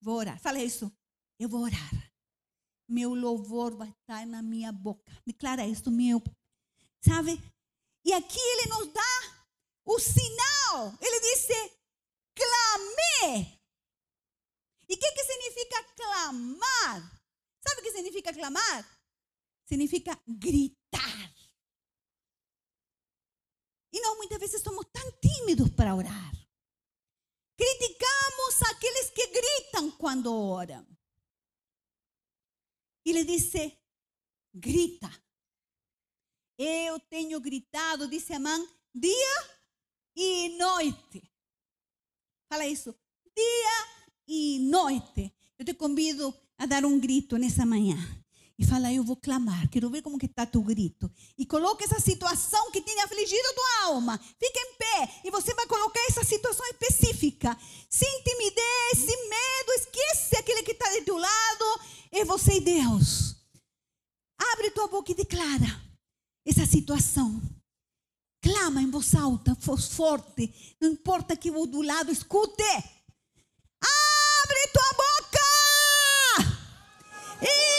[0.00, 0.38] Vou orar.
[0.40, 0.92] Fala isso.
[1.38, 2.12] Eu vou orar.
[2.88, 5.10] Meu louvor vai estar na minha boca.
[5.26, 6.22] Declara isso, meu.
[7.00, 7.40] Sabe?
[8.04, 9.44] E aqui ele nos dá
[9.84, 10.94] o sinal.
[11.00, 11.54] Ele disse:
[12.34, 13.60] clamei.
[14.88, 17.13] E o que, que significa clamar?
[17.66, 19.00] Sabe o que significa clamar?
[19.66, 21.34] Significa gritar.
[23.92, 26.32] E nós muitas vezes somos tão tímidos para orar.
[27.56, 30.84] Criticamos aqueles que gritam quando oram.
[33.04, 33.78] E ele disse:
[34.52, 35.10] grita.
[36.58, 38.56] Eu tenho gritado, disse Amã,
[38.94, 39.60] dia
[40.14, 41.32] e noite.
[42.48, 42.94] Fala isso.
[43.34, 45.34] Dia e noite.
[45.58, 47.96] Eu te convido a dar um grito nessa manhã.
[48.56, 51.10] E fala, eu vou clamar, quero ver como que está teu grito.
[51.36, 54.16] E coloca essa situação que tem afligido tua alma.
[54.18, 57.56] Fica em pé e você vai colocar essa situação específica.
[57.90, 61.80] Sem timidez, sem medo, esquece aquele que está do teu lado.
[62.12, 63.34] É você e Deus.
[64.52, 65.82] Abre tua boca e declara
[66.46, 67.42] essa situação.
[68.40, 70.76] Clama em voz alta, voz forte.
[70.80, 72.62] Não importa que o do lado escute.
[73.82, 74.93] Abre tua
[77.42, 77.73] e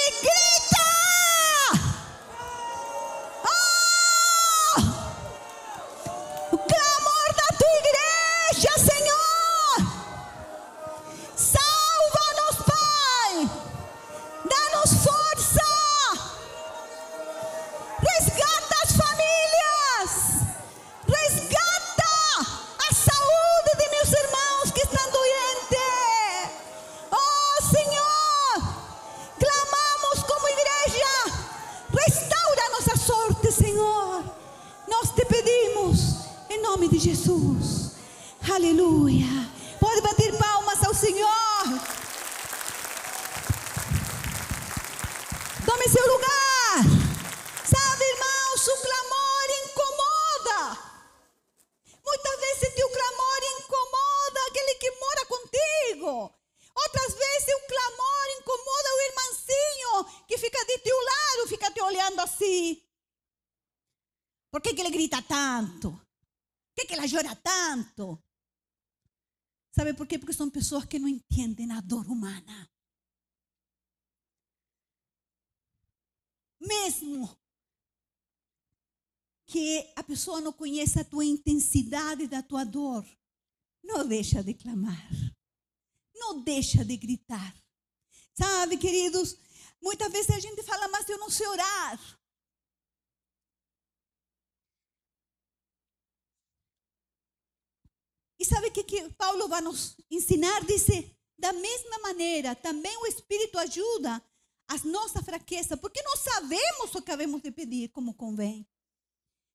[36.98, 37.92] de Jesus.
[38.50, 39.28] Aleluia!
[39.80, 41.64] Pode bater palmas ao Senhor!
[45.66, 46.78] Tome seu lugar.
[47.66, 50.80] Sabe, irmãos, o clamor incomoda.
[52.06, 56.34] Muitas vezes teu clamor incomoda aquele que mora contigo.
[56.76, 62.22] Outras vezes o clamor incomoda o irmãozinho que fica de teu lado, fica te olhando
[62.22, 62.82] assim.
[64.50, 66.06] Por que, que ele grita tanto?
[66.76, 68.22] Por que, que ela chora tanto?
[69.72, 70.20] Sabe por quê?
[70.20, 72.70] Porque são pessoas que não entendem a dor humana.
[76.68, 77.38] mesmo
[79.46, 83.06] que a pessoa não conheça a tua intensidade da tua dor,
[83.84, 85.08] não deixa de clamar,
[86.16, 87.56] não deixa de gritar.
[88.34, 89.38] Sabe, queridos,
[89.80, 92.00] muitas vezes a gente fala, mas eu não sei orar.
[98.46, 100.64] Sabe o que, que Paulo vai nos ensinar?
[100.66, 104.24] Dice, da mesma maneira, também o Espírito ajuda
[104.68, 108.68] as nossa fraqueza, porque nós sabemos o que devemos de pedir como convém.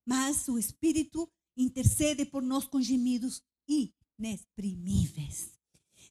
[0.04, 5.52] Mas o Espírito intercede por nós com gemidos inexprimíveis.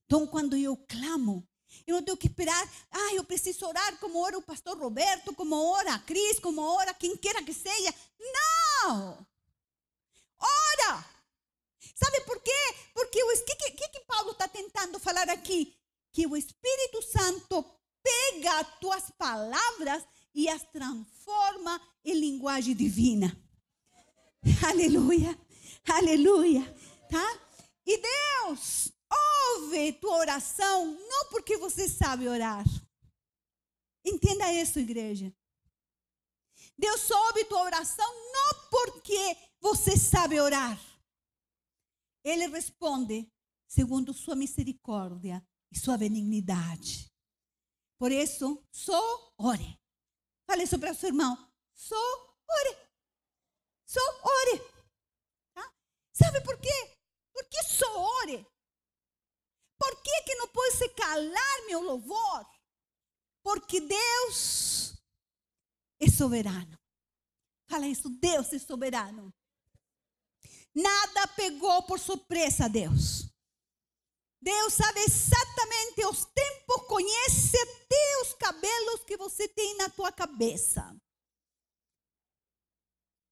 [0.06, 1.48] Então, quando eu clamo,
[1.86, 5.56] eu não tenho que esperar, ah, eu preciso orar como ora o pastor Roberto, como
[5.56, 7.94] ora a Cris, como ora quem queira que seja.
[8.20, 9.26] Não!
[12.02, 12.76] Sabe por quê?
[12.94, 15.76] Porque o que, que, que Paulo está tentando falar aqui?
[16.14, 17.64] Que o Espírito Santo
[18.02, 23.36] pega as tuas palavras e as transforma em linguagem divina.
[24.66, 25.38] Aleluia,
[25.86, 26.64] aleluia,
[27.10, 27.40] tá?
[27.86, 32.64] E Deus ouve tua oração não porque você sabe orar.
[34.06, 35.34] Entenda isso, igreja.
[36.78, 40.80] Deus ouve tua oração não porque você sabe orar.
[42.24, 43.32] Ele responde
[43.68, 47.10] segundo sua misericórdia e sua benignidade.
[47.98, 49.78] Por isso, só ore.
[50.48, 51.38] Fale isso para o seu irmão.
[51.74, 52.78] Só ore.
[53.86, 54.60] Só ore.
[55.54, 55.74] Tá?
[56.14, 56.98] Sabe por quê?
[57.34, 57.86] Porque só
[58.22, 58.46] ore.
[59.78, 62.46] Por que, que não pode se calar meu louvor?
[63.44, 64.94] Porque Deus
[66.00, 66.78] é soberano.
[67.68, 69.34] Fala isso, Deus é soberano.
[70.74, 73.30] Nada pegou por surpresa a Deus.
[74.42, 80.96] Deus sabe exatamente os tempos, conhece até os cabelos que você tem na tua cabeça.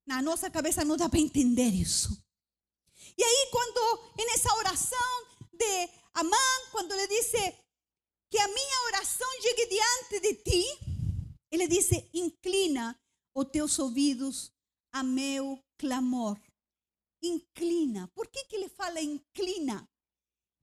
[0.06, 2.22] Na nossa cabeça não dá para entender isso.
[3.16, 6.36] E aí, quando, nessa oração de Amã,
[6.72, 7.38] quando ele disse
[8.30, 10.64] que a minha oração chegue diante de ti,
[11.50, 12.98] ele disse: inclina
[13.34, 14.52] os teus ouvidos
[14.92, 16.38] a meu clamor.
[17.22, 18.08] Inclina.
[18.14, 19.88] Por que, que ele fala inclina?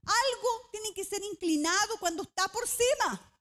[0.05, 3.33] Algo tem que ser inclinado quando está por cima.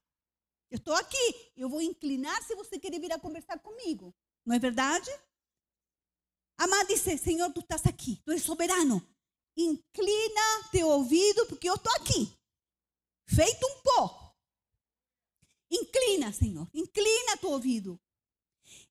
[0.69, 4.13] Eu estou aqui, eu vou inclinar se você querer vir a conversar comigo.
[4.45, 5.09] Não é verdade?
[6.57, 9.01] Amá disse: Senhor, tu estás aqui, tu és soberano.
[9.55, 12.35] Inclina teu ouvido, porque eu estou aqui,
[13.25, 14.35] feito um pó.
[15.71, 17.99] Inclina, Senhor, inclina teu ouvido.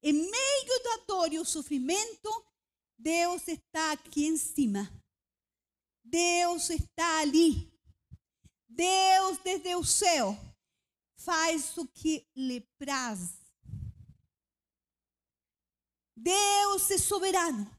[0.02, 2.46] Em meio da dor e o sofrimento,
[3.04, 4.90] Deus está aqui em cima.
[6.02, 7.70] Deus está ali.
[8.66, 10.34] Deus desde o céu
[11.18, 13.36] faz o que lhe praz.
[16.16, 17.70] Deus é soberano.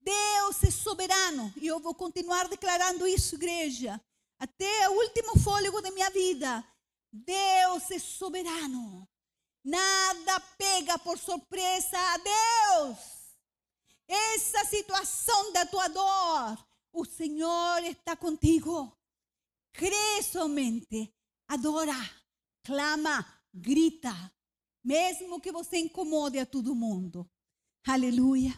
[0.00, 1.52] Deus é soberano.
[1.56, 4.00] E eu vou continuar declarando isso, igreja,
[4.38, 6.64] até o último fôlego da minha vida.
[7.12, 9.11] Deus é soberano.
[9.64, 12.98] Nada pega por surpresa a Deus.
[14.08, 18.92] Essa situação da tua dor, o Senhor está contigo.
[19.72, 21.14] Crê somente,
[21.48, 21.96] adora,
[22.62, 24.12] clama, grita,
[24.84, 27.30] mesmo que você incomode a todo mundo.
[27.86, 28.52] Aleluia.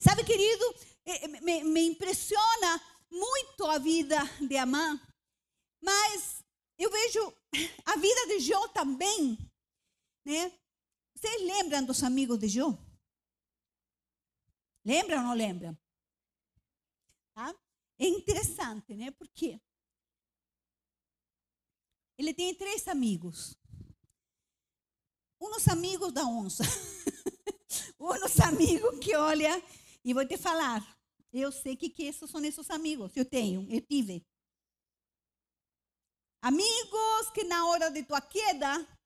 [0.00, 0.64] Sabe, querido,
[1.04, 5.00] eh, eh, me, me impressiona muito a vida de Amã,
[5.80, 6.44] mas
[6.78, 7.32] eu vejo
[7.84, 9.38] a vida de Jó também,
[10.28, 10.52] né?
[11.14, 12.78] Vocês lembram dos amigos de Jó?
[14.84, 15.76] Lembram ou não lembram?
[17.34, 17.54] Tá?
[17.98, 19.10] É interessante, né?
[19.10, 19.60] Porque
[22.16, 23.56] ele tem três amigos
[25.40, 26.64] uns amigos da onça.
[27.98, 29.62] uns amigos que olha
[30.04, 30.84] e vou te falar.
[31.32, 33.12] Eu sei que, que esses são esses amigos.
[33.16, 34.26] Eu tenho, eu tive.
[36.42, 38.97] Amigos que na hora de tua queda,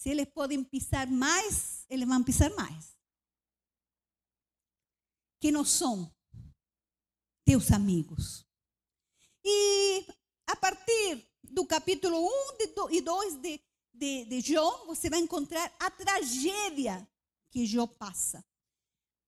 [0.00, 2.96] se eles podem pisar mais, eles vão pisar mais.
[5.38, 6.10] Que não são
[7.44, 8.46] teus amigos.
[9.44, 10.06] E
[10.46, 12.30] a partir do capítulo 1
[12.92, 13.60] e 2 de,
[13.92, 17.06] de, de Jó, você vai encontrar a tragédia
[17.50, 18.42] que Jó passa.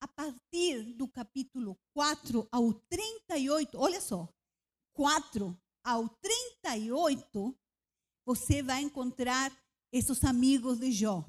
[0.00, 4.26] A partir do capítulo 4 ao 38, olha só,
[4.94, 5.54] 4
[5.84, 7.58] ao 38,
[8.24, 9.52] você vai encontrar
[9.92, 11.24] esses amigos de Jó.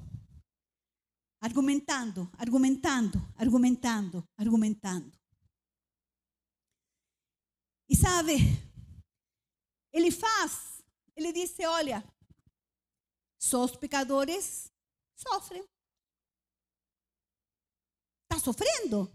[1.40, 5.12] Argumentando, argumentando, argumentando, argumentando.
[7.86, 8.32] E sabe,
[9.92, 10.82] ele faz,
[11.14, 12.02] ele disse: Olha,
[13.38, 14.72] só os pecadores
[15.14, 15.62] sofrem.
[18.22, 19.12] Está sofrendo?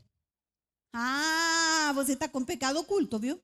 [0.94, 3.42] Ah, você está com pecado oculto, viu?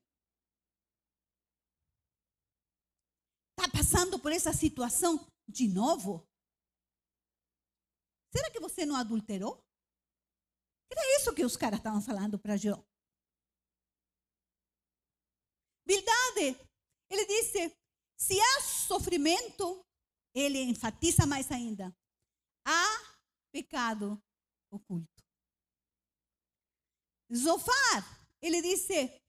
[3.58, 6.28] Está passando por essa situação de novo?
[8.32, 9.64] Será que você não adulterou?
[10.92, 12.84] Era isso que os caras estavam falando para Jó.
[15.86, 16.60] Verdade.
[17.10, 17.76] Ele disse:
[18.18, 19.86] se há sofrimento,
[20.34, 21.96] ele enfatiza mais ainda.
[22.66, 23.18] Há
[23.52, 24.22] pecado
[24.72, 25.24] oculto.
[27.34, 29.22] Zofar, ele disse: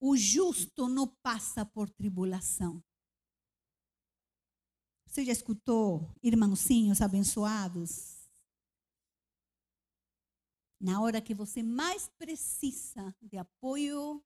[0.00, 2.82] o justo não passa por tribulação.
[5.14, 8.28] Você já escutou, irmãozinhos abençoados?
[10.80, 14.20] Na hora que você mais precisa de apoio,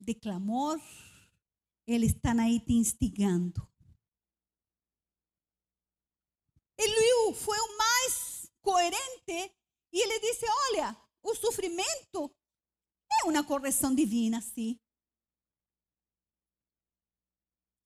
[0.00, 0.80] de clamor,
[1.86, 3.60] ele está aí te instigando.
[6.78, 9.54] Eliú foi o mais coerente
[9.92, 12.34] e ele disse: Olha, o sofrimento
[13.20, 14.80] é uma correção divina, sim.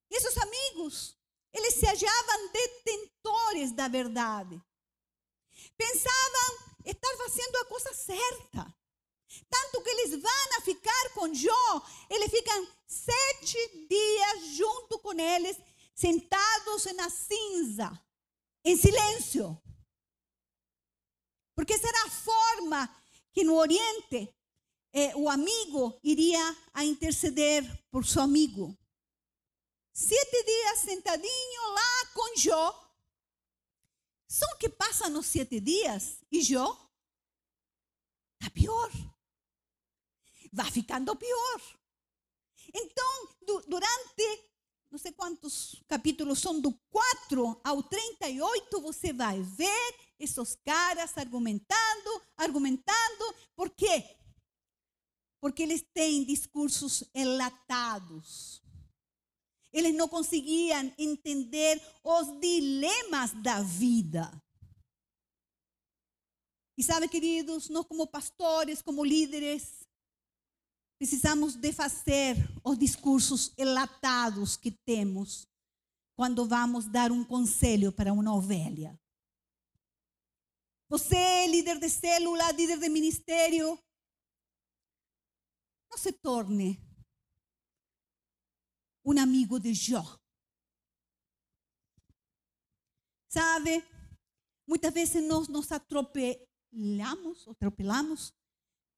[0.08, 1.20] E seus amigos,
[1.52, 4.60] eles se achavam detentores da verdade.
[5.76, 8.74] Pensavam estar fazendo a coisa certa.
[9.48, 15.56] Tanto que eles vão a ficar com Jó, eles ficam sete dias junto com eles,
[15.94, 17.90] sentados na cinza
[18.64, 19.60] em silêncio.
[21.54, 24.34] Porque será a forma que no Oriente
[24.92, 28.76] eh, o amigo iria a interceder por seu amigo.
[29.92, 32.92] Sete dias sentadinho lá com Jó.
[34.28, 36.82] Só que passam os sete dias e Jó
[38.52, 38.90] pior.
[40.52, 41.60] Vai ficando pior.
[42.74, 44.50] Então, du durante,
[44.90, 52.22] não sei quantos capítulos são, do 4 ao 38, você vai ver esses caras argumentando,
[52.36, 53.34] argumentando.
[53.56, 54.16] Por quê?
[55.40, 58.61] Porque eles têm discursos enlatados.
[59.72, 64.30] Eles não conseguiam entender os dilemas da vida.
[66.76, 69.86] E sabe, queridos, nós como pastores, como líderes,
[70.98, 75.46] precisamos desfazer os discursos enlatados que temos
[76.14, 78.98] quando vamos dar um conselho para uma ovelha.
[80.88, 83.78] Você, líder de célula, líder de ministério,
[85.90, 86.78] não se torne
[89.04, 90.02] um amigo de Jó.
[93.28, 93.82] Sabe,
[94.66, 98.34] muitas vezes nós nos atropelamos, atropelamos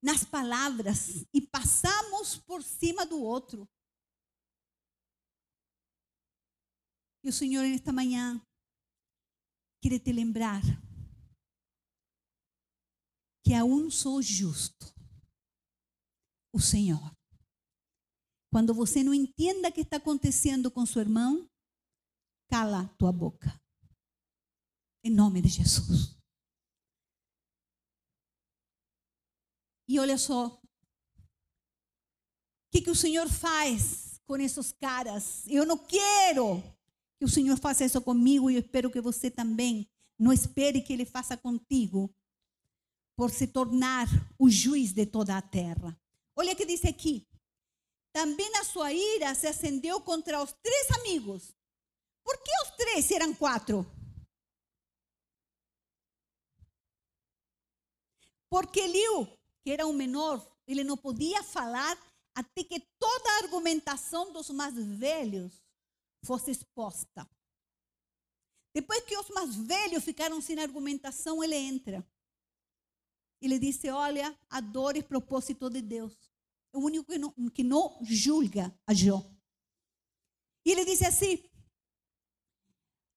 [0.02, 3.68] nas palavras e passamos por cima do outro.
[7.22, 8.44] E o Senhor, nesta manhã,
[9.80, 10.60] quer te lembrar
[13.42, 14.94] que há um só justo,
[16.52, 17.13] o Senhor.
[18.54, 21.50] Quando você não entenda o que está acontecendo com seu irmão,
[22.48, 23.60] cala tua boca.
[25.02, 26.16] Em nome de Jesus.
[29.88, 30.46] E olha só.
[30.46, 30.60] O
[32.70, 35.44] que, que o Senhor faz com esses caras?
[35.48, 36.62] Eu não quero
[37.18, 40.92] que o Senhor faça isso comigo e eu espero que você também não espere que
[40.92, 42.08] Ele faça contigo
[43.16, 44.06] por se tornar
[44.38, 46.00] o juiz de toda a terra.
[46.36, 47.26] Olha o que diz aqui.
[48.14, 51.52] Também a sua ira se acendeu contra os três amigos.
[52.22, 53.84] Por que os três eram quatro?
[58.48, 59.26] Porque Liu,
[59.64, 61.98] que era o menor, ele não podia falar
[62.36, 65.60] até que toda a argumentação dos mais velhos
[66.24, 67.28] fosse exposta.
[68.72, 72.06] Depois que os mais velhos ficaram sem argumentação, ele entra.
[73.42, 76.33] Ele disse: Olha, a dor e propósito de Deus
[76.74, 79.24] o único que não, que não julga a Jó.
[80.66, 81.38] E ele disse assim: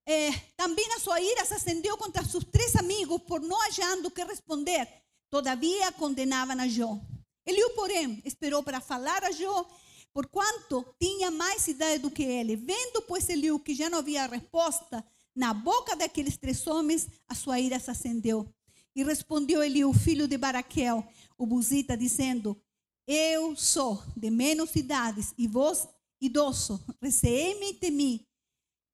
[0.05, 4.23] eh, também a sua ira se acendeu contra seus três amigos por não achando que
[4.23, 4.87] responder.
[5.29, 6.99] Todavia condenavam a Jó.
[7.45, 9.65] Eliú, porém, esperou para falar a Jó,
[10.13, 12.55] porquanto tinha mais idade do que ele.
[12.55, 15.03] Vendo, pois, Eliú que já não havia resposta
[15.35, 18.53] na boca daqueles três homens, a sua ira se acendeu.
[18.95, 22.59] E respondeu Eliú, filho de Baraquel, o buzita, dizendo:
[23.07, 25.87] eu sou de menos idades e vós,
[26.21, 28.25] idoso, receei-me mim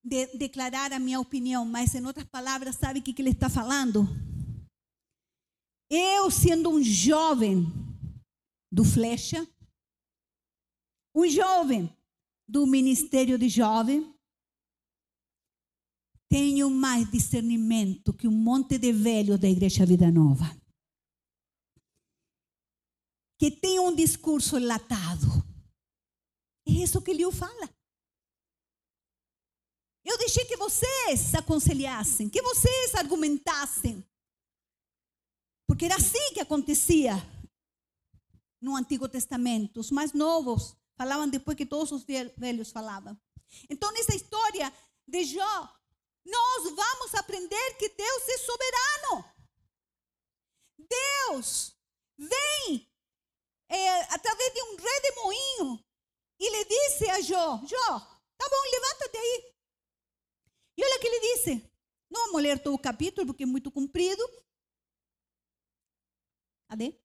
[0.04, 3.50] de declarar a minha opinião, mas em outras palavras, sabe o que, que ele está
[3.50, 4.08] falando?
[5.90, 7.66] Eu, sendo um jovem
[8.72, 9.48] do Flecha,
[11.16, 11.90] um jovem
[12.48, 14.14] do Ministério de Jovem,
[16.30, 20.63] tenho mais discernimento que um monte de velhos da Igreja Vida Nova
[23.44, 25.28] que tem um discurso enlatado.
[26.66, 27.70] É isso que Liu fala.
[30.02, 34.02] Eu deixei que vocês aconselhassem, que vocês argumentassem.
[35.68, 37.16] Porque era assim que acontecia
[38.62, 39.82] no Antigo Testamento.
[39.82, 42.06] Os mais novos falavam depois que todos os
[42.38, 43.20] velhos falavam.
[43.70, 44.74] Então, nessa história
[45.06, 45.80] de Jó,
[46.26, 49.26] nós vamos aprender que Deus é soberano.
[50.80, 51.76] Deus
[52.18, 52.93] vem
[53.76, 55.86] é, através de um redemoinho
[56.40, 58.00] e lhe disse a Jó: Jó,
[58.38, 59.54] tá bom, levanta-te aí.
[60.78, 61.72] E olha o que ele disse.
[62.10, 64.24] Não vamos ler todo o capítulo porque é muito comprido.
[66.68, 67.00] Cadê?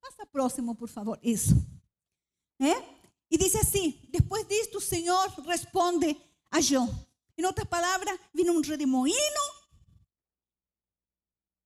[0.00, 1.18] Passa próximo, por favor.
[1.22, 1.54] Isso.
[2.60, 2.72] É?
[3.30, 6.16] E disse assim: depois disto, o Senhor responde
[6.50, 6.86] a Jó.
[7.36, 9.44] Em outras palavras, vem um redemoinho.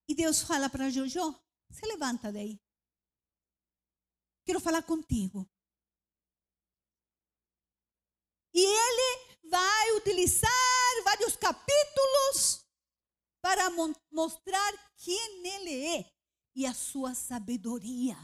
[0.09, 1.33] E Deus fala para Jó: Jó,
[1.71, 2.59] se levanta daí.
[4.49, 5.47] Quero falar contigo.
[8.51, 12.65] E ele vai utilizar vários capítulos
[13.43, 13.69] para
[14.11, 16.11] mostrar quem ele é
[16.55, 18.17] e a sua sabedoria.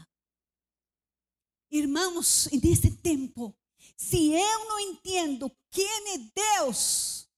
[1.70, 3.56] Irmãos, nesse tempo,
[3.96, 7.30] se eu não entendo quem é Deus,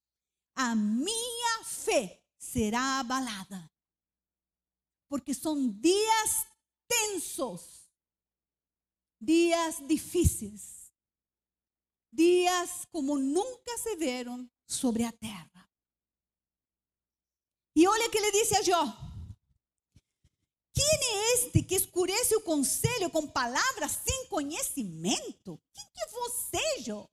[0.55, 3.71] a minha fé será abalada.
[5.11, 6.47] Porque são dias
[6.89, 7.78] tensos
[9.21, 10.93] dias difíceis,
[12.13, 15.69] dias como nunca se viram sobre a terra.
[17.75, 18.85] E olha que ele disse a Jó:
[20.75, 25.61] Quem é esse que escurece o conselho com palavras sem conhecimento?
[25.73, 27.09] Quem que é você, Jó?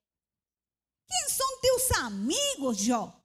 [1.08, 3.22] Quem são teus amigos, Jó?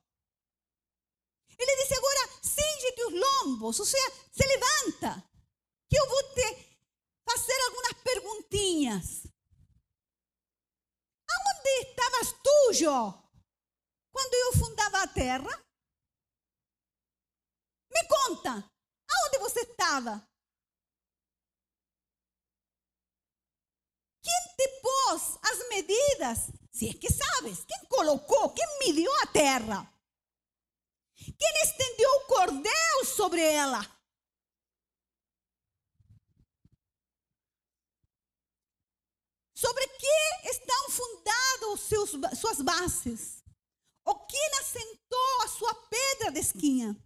[1.57, 5.23] Ele disse agora, cinge-te os lombos, ou seja, se levanta,
[5.87, 6.71] que eu vou te
[7.23, 7.60] fazer
[8.13, 9.27] perguntinhas.
[11.29, 13.31] Aonde estavas tu, Jó,
[14.11, 15.49] quando eu fundava a terra?
[17.89, 20.27] Me conta, aonde você estava?
[24.23, 26.51] Quem te pôs as medidas?
[26.71, 29.87] Se é que sabes, quem colocou, quem mediu a terra?
[31.15, 33.79] Quem estendeu o cordel sobre ela?
[39.61, 43.43] Sobre que estão fundadas suas bases?
[44.03, 46.97] O que assentou a sua pedra de esquina?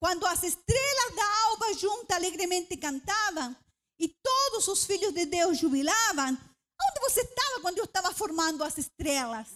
[0.00, 3.56] Quando as estrelas da alva junta alegremente cantavam
[4.00, 8.76] e todos os filhos de Deus jubilavam, onde você estava quando eu estava formando as
[8.76, 9.46] estrelas?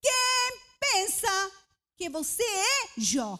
[0.00, 1.52] Quem pensa
[1.94, 3.38] que você é Jó?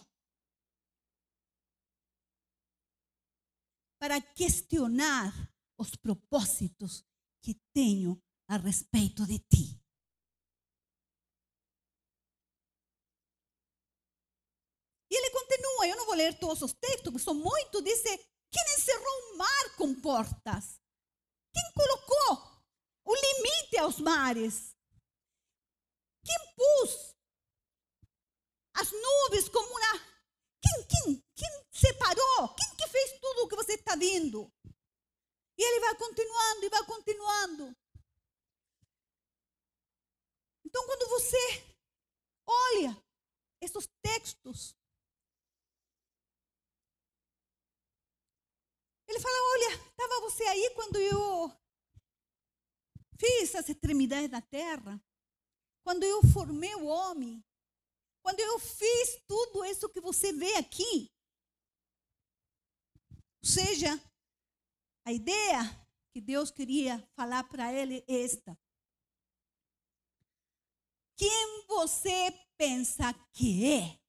[3.99, 5.33] Para questionar
[5.75, 7.03] os propósitos
[7.45, 8.19] que tenho
[8.49, 9.79] a respeito de ti.
[15.11, 18.63] E ele continua, eu não vou ler todos os textos, porque são muitos, diz quem
[18.77, 20.81] encerrou o mar com portas?
[21.53, 22.63] Quem colocou
[23.05, 24.75] o limite aos mares?
[26.25, 27.15] Quem pôs
[28.73, 29.99] as nuvens como uma.
[30.61, 32.55] Quem, quem, quem separou?
[32.55, 34.51] Quem que fez tudo o que você está vendo?
[35.57, 37.75] E ele vai continuando e vai continuando.
[40.65, 41.37] Então, quando você
[42.45, 43.03] olha
[43.61, 44.75] esses textos,
[49.07, 51.51] ele fala: Olha, estava você aí quando eu
[53.17, 55.01] fiz as extremidades da terra,
[55.83, 57.43] quando eu formei o homem,
[58.21, 61.11] quando eu fiz tudo isso que você vê aqui.
[63.41, 63.89] Ou seja,
[65.05, 65.61] a ideia
[66.11, 68.57] que Deus queria falar para ele é esta.
[71.15, 73.99] Quem você pensa que é?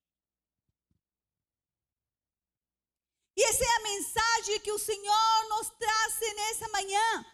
[3.36, 7.26] E essa é a mensagem que o Senhor nos traz nessa manhã.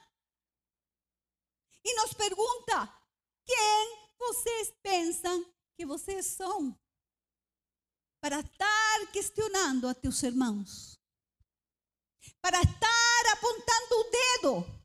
[1.85, 3.01] E nos pergunta:
[3.47, 6.77] quem vocês pensam que vocês são?
[8.21, 10.92] Para estar questionando a teus irmãos
[12.41, 14.83] para estar apontando o dedo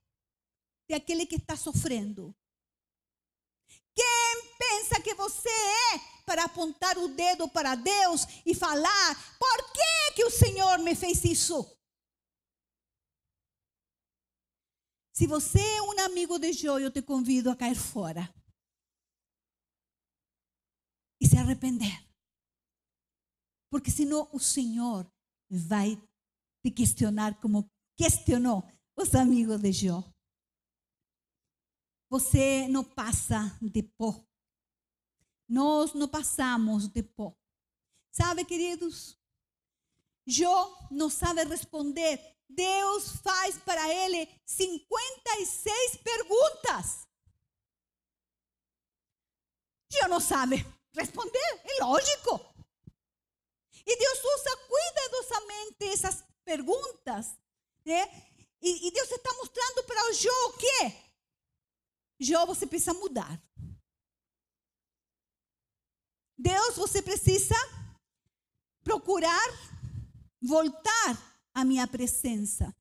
[0.87, 2.35] de aquele que está sofrendo.
[3.95, 10.13] Quem pensa que você é para apontar o dedo para Deus e falar: por que,
[10.15, 11.65] que o Senhor me fez isso?
[15.13, 18.31] Se você é um amigo de Jó, eu te convido a cair fora
[21.19, 22.07] e se arrepender.
[23.71, 25.11] Porque senão o Senhor
[25.49, 25.99] vai
[26.67, 28.61] de questionar como questionou
[28.93, 30.03] os amigos de Jó.
[32.09, 34.13] Você não passa de pó.
[35.47, 37.33] Nós não passamos de pó.
[38.11, 39.17] Sabe, queridos?
[40.25, 42.19] Jó não sabe responder.
[42.49, 47.07] Deus faz para ele 56 perguntas.
[49.89, 52.41] Jó não sabe responder, é lógico.
[53.85, 54.57] E Deus usa
[56.57, 57.37] perguntas,
[57.85, 58.03] né?
[58.61, 61.07] E, e Deus está mostrando para o Jó o quê?
[62.19, 63.39] Jó, você precisa mudar.
[66.35, 67.55] Deus, você precisa
[68.83, 69.47] procurar
[70.41, 71.15] voltar
[71.53, 72.75] à minha presença.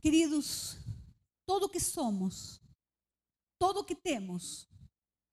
[0.00, 0.76] Queridos,
[1.46, 2.60] todo o que somos,
[3.58, 4.68] todo o que temos,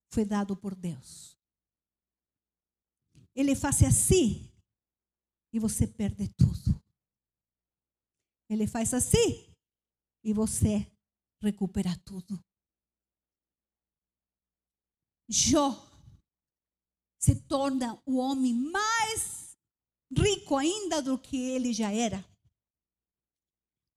[0.09, 1.34] foi dado por Deus.
[3.35, 4.49] Ele faz assim
[5.53, 6.81] e você perde tudo.
[8.49, 9.53] Ele faz assim
[10.23, 10.89] e você
[11.41, 12.39] recupera tudo.
[15.29, 15.71] Jó
[17.19, 19.57] se torna o homem mais
[20.15, 22.23] rico ainda do que ele já era.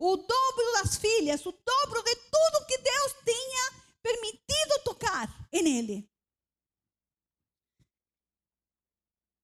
[0.00, 6.08] O dobro das filhas, o dobro de tudo que Deus tinha permitido tocar em ele.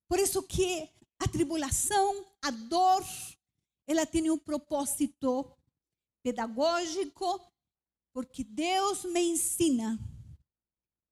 [0.08, 3.02] Por isso que a tribulação, a dor,
[3.86, 5.56] ela tem um propósito
[6.22, 7.40] pedagógico,
[8.12, 9.98] porque Deus me ensina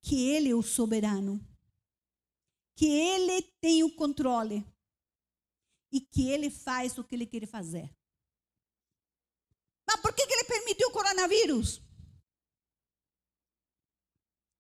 [0.03, 1.41] que Ele é o soberano,
[2.77, 4.65] que Ele tem o controle,
[5.93, 7.95] e que ele faz o que ele quer fazer.
[9.87, 11.83] Mas por que, que ele permitiu o coronavírus?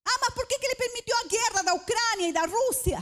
[0.06, 2.98] Ah, mas por que, que ele permitiu a guerra da Ucrânia e da Rússia?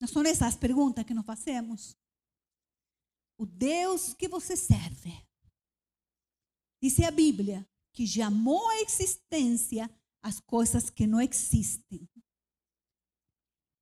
[0.00, 1.96] Não são essas perguntas que nós fazemos.
[3.38, 5.12] O Deus que você serve,
[6.82, 9.90] diz a Bíblia, que chamou à existência
[10.22, 12.08] as coisas que não existem.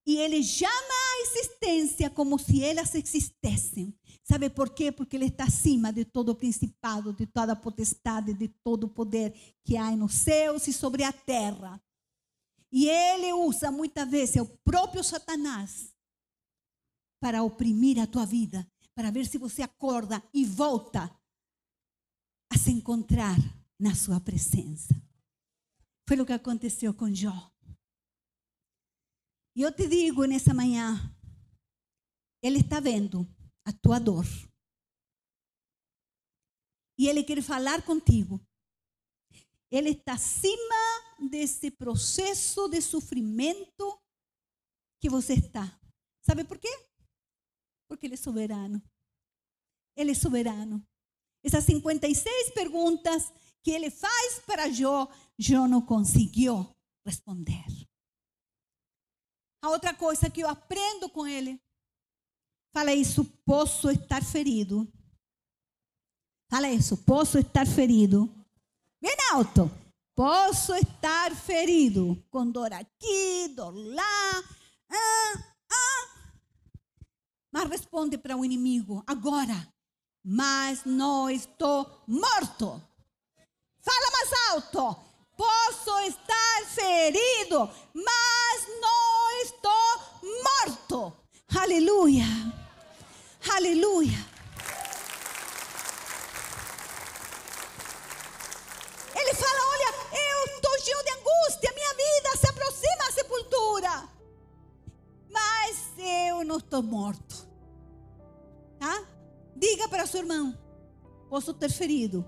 [0.07, 3.99] E ele chama a existência como se elas existissem.
[4.23, 4.93] Sabe por quê?
[4.93, 9.35] Porque ele está acima de todo principado, de toda potestade, de todo poder
[9.65, 11.83] que há nos céus e sobre a terra.
[12.71, 15.94] E ele usa muitas vezes o próprio Satanás
[17.25, 21.05] para oprimir a tua vida, para ver se você acorda e volta
[22.53, 23.39] a se encontrar
[23.81, 24.95] na sua presença.
[26.07, 27.51] Foi o que aconteceu com Jó.
[29.57, 31.01] E eu te digo nessa manhã,
[32.43, 33.27] Ele está vendo
[33.67, 34.27] a tua dor.
[36.99, 38.39] E Ele quer falar contigo.
[39.71, 43.99] Ele está acima desse processo de sofrimento
[45.01, 45.81] que você está.
[46.21, 46.94] Sabe por quê?
[47.95, 48.83] Porque Ele é soberano.
[49.97, 50.85] Ele é soberano.
[51.43, 53.33] Essas 56 perguntas
[53.63, 56.67] que Ele faz para Jó, Jó não conseguiu
[57.07, 57.65] responder.
[59.63, 61.59] A outra coisa que eu aprendo com ele.
[62.75, 64.87] Fala isso, posso estar ferido.
[66.51, 68.27] Fala isso, posso estar ferido.
[69.01, 69.71] Bem alto.
[70.15, 72.23] Posso estar ferido.
[72.31, 74.45] Com dor aqui, dor lá.
[74.91, 75.54] Ah.
[77.55, 79.73] Mas responde para o inimigo agora.
[80.25, 82.83] Mas não estou morto.
[83.81, 84.97] Fala mais alto.
[85.37, 90.01] Posso estar ferido, mas não estou
[90.43, 91.17] morto.
[91.57, 92.25] Aleluia.
[93.55, 94.19] Aleluia.
[99.15, 104.09] Ele fala: Olha, eu estou cheio de angústia, minha vida se aproxima à sepultura.
[105.31, 107.44] Mas eu não estou morto.
[108.85, 109.03] Tá?
[109.57, 110.55] Diga para seu irmão:
[111.31, 112.23] Posso ter ferido,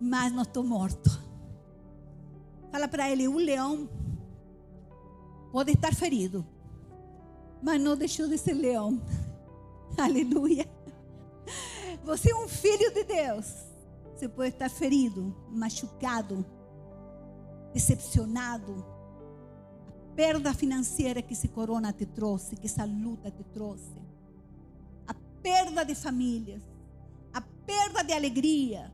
[0.00, 1.10] mas não estou morto.
[2.70, 3.88] Fala para ele: o leão
[5.50, 6.46] pode estar ferido,
[7.60, 9.02] mas não deixou de ser leão.
[9.98, 10.70] Aleluia.
[12.04, 13.52] Você é um filho de Deus.
[14.14, 16.46] Você pode estar ferido, machucado,
[17.74, 18.86] decepcionado.
[19.88, 24.09] A perda financeira que esse corona te trouxe, que essa luta te trouxe.
[25.42, 26.62] Perda de famílias.
[27.32, 28.92] A perda de alegria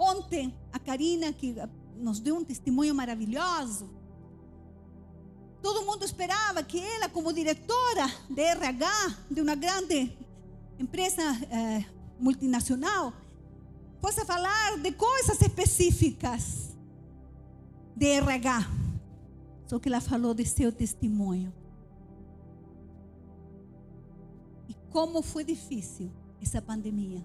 [0.00, 1.54] Ontem, a Karina, que
[1.94, 3.90] nos deu um testemunho maravilhoso,
[5.60, 8.88] todo mundo esperava que ela, como diretora de RH
[9.30, 10.16] de uma grande
[10.78, 11.84] empresa eh,
[12.18, 13.12] multinacional,
[14.00, 16.74] fosse falar de coisas específicas
[17.94, 18.70] de RH.
[19.66, 21.52] Só que ela falou de seu testemunho.
[24.90, 26.10] Como foi difícil
[26.40, 27.24] essa pandemia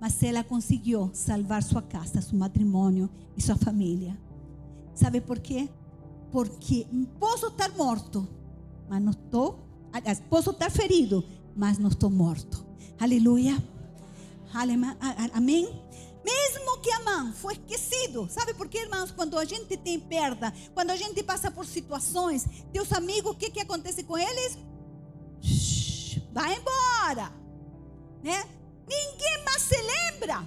[0.00, 4.16] mas ela conseguiu salvar sua casa, seu matrimônio e sua família.
[4.94, 5.68] Sabe por quê?
[6.30, 6.86] Porque
[7.18, 8.28] posso estar morto,
[8.88, 9.66] mas não estou.
[10.28, 11.24] Posso estar ferido,
[11.56, 12.64] mas não estou morto.
[12.98, 13.56] Aleluia.
[15.32, 15.64] Amém?
[16.24, 18.28] Mesmo que a mão foi esquecido.
[18.30, 19.10] Sabe por quê, irmãos?
[19.10, 23.50] Quando a gente tem perda, quando a gente passa por situações, teus amigos, o que,
[23.50, 24.58] que acontece com eles?
[25.40, 25.77] Shhh,
[26.32, 27.32] vai embora.
[28.22, 28.44] Né?
[28.86, 30.44] Ninguém mais se lembra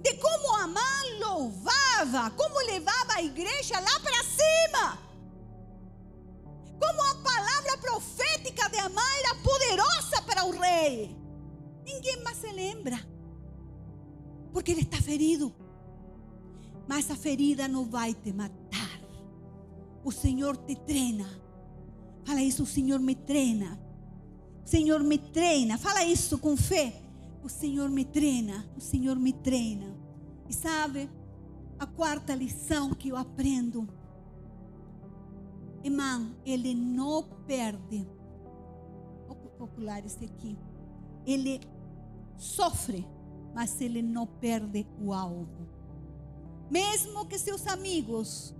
[0.00, 0.80] de como Amã
[1.20, 4.98] louvava, como levava a igreja lá para cima.
[6.80, 11.16] Como a palavra profética de Amã era poderosa para o rei.
[11.84, 12.98] Ninguém mais se lembra.
[14.52, 15.54] Porque ele está ferido.
[16.88, 19.00] Mas a ferida não vai te matar.
[20.04, 21.40] O Senhor te treina.
[22.24, 23.80] Fala isso, o Senhor me treina.
[24.64, 25.76] O Senhor me treina.
[25.78, 27.02] Fala isso com fé.
[27.42, 29.96] O Senhor me treina, o Senhor me treina.
[30.48, 31.10] E sabe,
[31.78, 33.88] a quarta lição que eu aprendo,
[35.82, 38.06] irmão, ele não perde.
[39.26, 40.56] Pouco popular esse aqui.
[41.26, 41.60] Ele
[42.36, 43.04] sofre,
[43.52, 45.66] mas ele não perde o alvo.
[46.70, 48.54] Mesmo que seus amigos,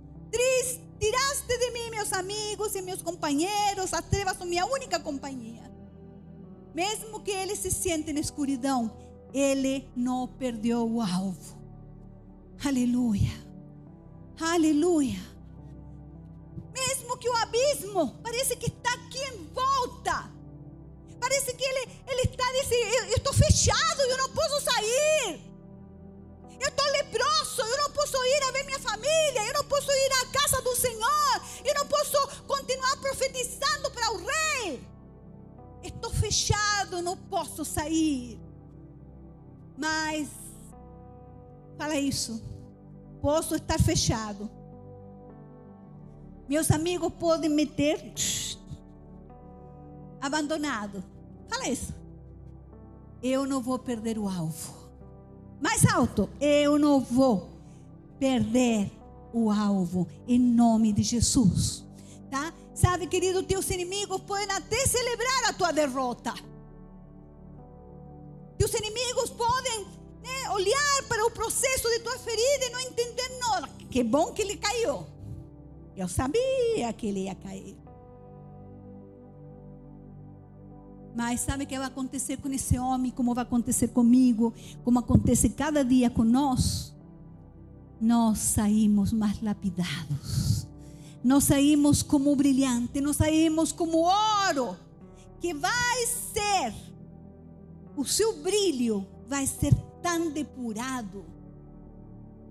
[0.99, 5.72] tiraste de mim meus amigos e meus companheiros, as trevas são minha única companhia.
[6.73, 8.91] Mesmo que ele se sente na escuridão,
[9.33, 11.61] ele não perdeu o alvo.
[12.65, 13.31] Aleluia.
[14.39, 15.19] Aleluia.
[16.73, 20.31] Mesmo que o abismo parece que está aqui em volta.
[21.19, 25.41] Parece que ele está dizendo: eu estou fechado, eu não posso sair.
[26.59, 30.11] Eu estou leproso, eu não posso ir a ver minha família, eu não posso ir
[30.21, 34.92] à casa do Senhor, eu não posso continuar profetizando para o rei.
[35.83, 38.39] Estou fechado, não posso sair.
[39.77, 40.29] Mas,
[41.77, 42.41] fala isso,
[43.21, 44.49] posso estar fechado.
[46.47, 48.13] Meus amigos podem me ter
[50.21, 51.03] abandonado.
[51.49, 51.93] Fala isso.
[53.21, 54.73] Eu não vou perder o alvo.
[55.61, 56.29] Mais alto.
[56.39, 57.49] Eu não vou
[58.19, 58.91] perder
[59.33, 61.85] o alvo em nome de Jesus.
[62.29, 62.53] Tá?
[62.73, 66.33] Sabe, querido, teus inimigos podem até celebrar a tua derrota.
[68.57, 69.85] Teus inimigos podem
[70.23, 73.67] né, olhar para o processo de tua ferida e não entender nada.
[73.91, 75.05] Que bom que ele caiu.
[75.95, 77.77] Eu sabia que ele ia cair.
[81.15, 83.11] Mas sabe o que vai acontecer com esse homem?
[83.11, 84.51] Como vai acontecer comigo?
[84.83, 86.95] Como acontece cada dia com nós?
[88.01, 90.67] Nós saímos mais lapidados.
[91.23, 92.99] Nós saímos como brilhante.
[93.01, 94.77] Nós saímos como ouro.
[95.39, 96.73] Que vai ser,
[97.97, 101.25] o seu brilho vai ser tão depurado.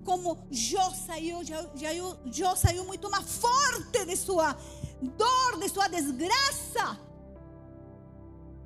[0.05, 4.57] Como Jó saiu, Jó, Jó saiu muito mais forte de sua
[5.01, 6.99] dor, de sua desgraça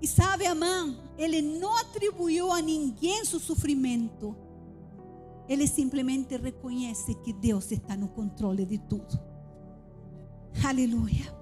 [0.00, 4.36] e sabe, Amã, ele não atribuiu a ninguém seu sofrimento.
[5.48, 9.18] Ele simplesmente reconhece que Deus está no controle de tudo.
[10.64, 11.34] Aleluia.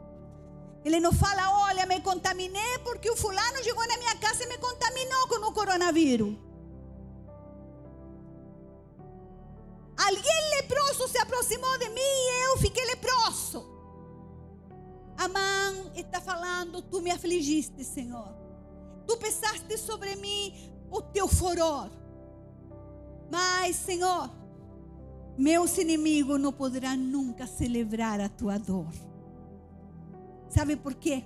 [0.85, 4.59] Ele não fala, olha, me contaminei porque o fulano chegou na minha casa e me
[4.59, 6.37] contaminou com o coronavírus.
[9.97, 13.65] Alguém leproso se aproximou de mim e eu fiquei leproso.
[15.17, 18.35] Amã está falando, tu me afligiste, Senhor.
[19.07, 21.89] Tu pensaste sobre mim o teu furor.
[23.31, 24.29] Mas, Senhor,
[25.37, 28.93] meus inimigos não poderão nunca celebrar a tua dor.
[30.49, 31.25] Sabe por quê?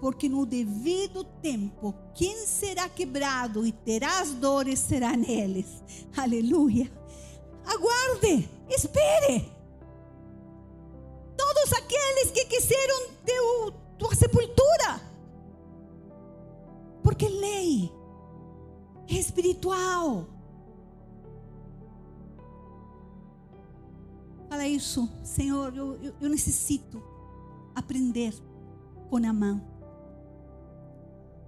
[0.00, 5.82] Porque no devido tempo, quem será quebrado e terá as dores será neles.
[6.16, 6.90] Aleluia.
[7.64, 9.48] Aguarde, espere.
[11.36, 15.12] Todos aqueles que quiseram teu, tua sepultura
[17.02, 17.92] porque lei
[19.08, 20.26] é espiritual.
[24.52, 27.02] Fala isso, Senhor, eu, eu, eu necessito
[27.74, 28.34] aprender
[29.08, 29.62] com a mão.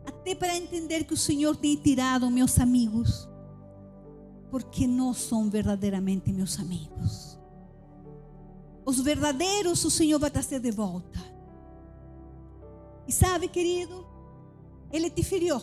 [0.06, 3.28] Até para entender que o Senhor tem tirado meus amigos,
[4.50, 7.38] porque não são verdadeiramente meus amigos.
[8.86, 11.20] Os verdadeiros o Senhor vai trazer de volta.
[13.06, 14.06] E sabe, querido,
[14.90, 15.60] ele te feriu.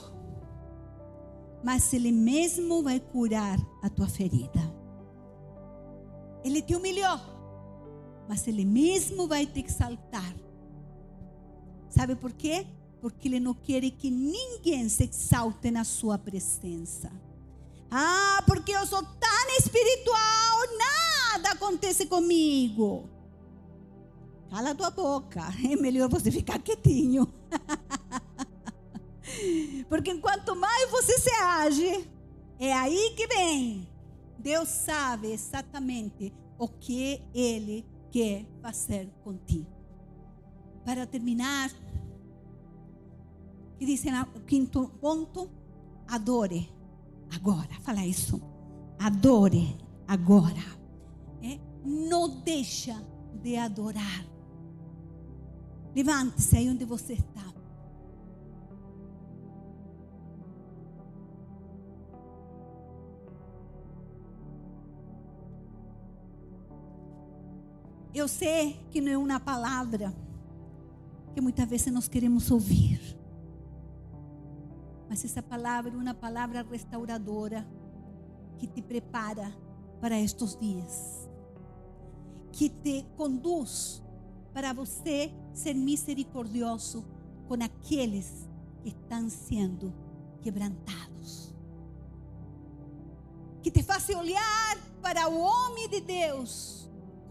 [1.64, 4.62] Mas Ele mesmo vai curar a tua ferida.
[6.44, 7.31] Ele te humilhou.
[8.28, 10.36] Mas Ele mesmo vai te exaltar.
[11.90, 12.66] Sabe por quê?
[13.02, 17.12] Porque Ele não quer que ninguém se exalte na sua presença.
[17.90, 23.10] Ah, porque eu sou tão espiritual, nada acontece comigo.
[24.50, 27.28] Cala tua boca, é melhor você ficar quietinho.
[29.88, 32.10] Porque enquanto mais você se age,
[32.60, 33.88] é aí que vem.
[34.38, 39.72] Deus sabe exatamente o que Ele quer fazer contigo.
[40.86, 41.72] Para terminar,
[43.78, 45.50] que diz no quinto ponto,
[46.08, 46.70] adore
[47.34, 47.80] agora.
[47.82, 48.42] Fala isso.
[49.00, 50.80] Adore agora.
[51.42, 51.60] É?
[51.84, 53.02] Não deixa
[53.42, 54.26] de adorar.
[55.96, 57.51] Levante-se aí onde você está.
[68.14, 70.14] Eu sei que não é uma palavra
[71.34, 73.00] que muitas vezes nós queremos ouvir.
[75.08, 77.66] Mas essa palavra é uma palavra restauradora
[78.58, 79.54] que te prepara
[80.02, 81.30] para estes dias.
[82.52, 84.04] Que te conduz
[84.54, 87.06] para você ser misericordioso
[87.48, 88.50] com aqueles
[88.84, 89.94] que estão sendo
[90.42, 91.56] quebrantados.
[93.62, 96.81] Que te faça olhar para o homem de Deus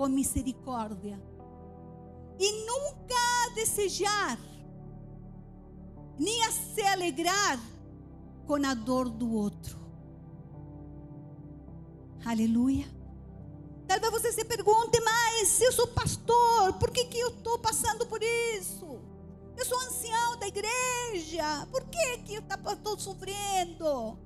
[0.00, 1.20] com misericórdia
[2.38, 4.38] e nunca desejar
[6.18, 7.60] nem a se alegrar
[8.46, 9.78] com a dor do outro.
[12.24, 12.86] Aleluia.
[13.86, 18.22] Talvez você se pergunte, mas eu sou pastor, por que, que eu estou passando por
[18.22, 19.02] isso?
[19.54, 21.68] Eu sou ancião da igreja.
[21.70, 22.42] Por que que eu
[22.72, 24.18] estou sofrendo?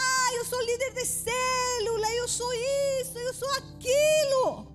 [0.00, 2.52] Ah, eu sou líder de célula, eu sou
[3.00, 4.67] isso, eu sou aquilo.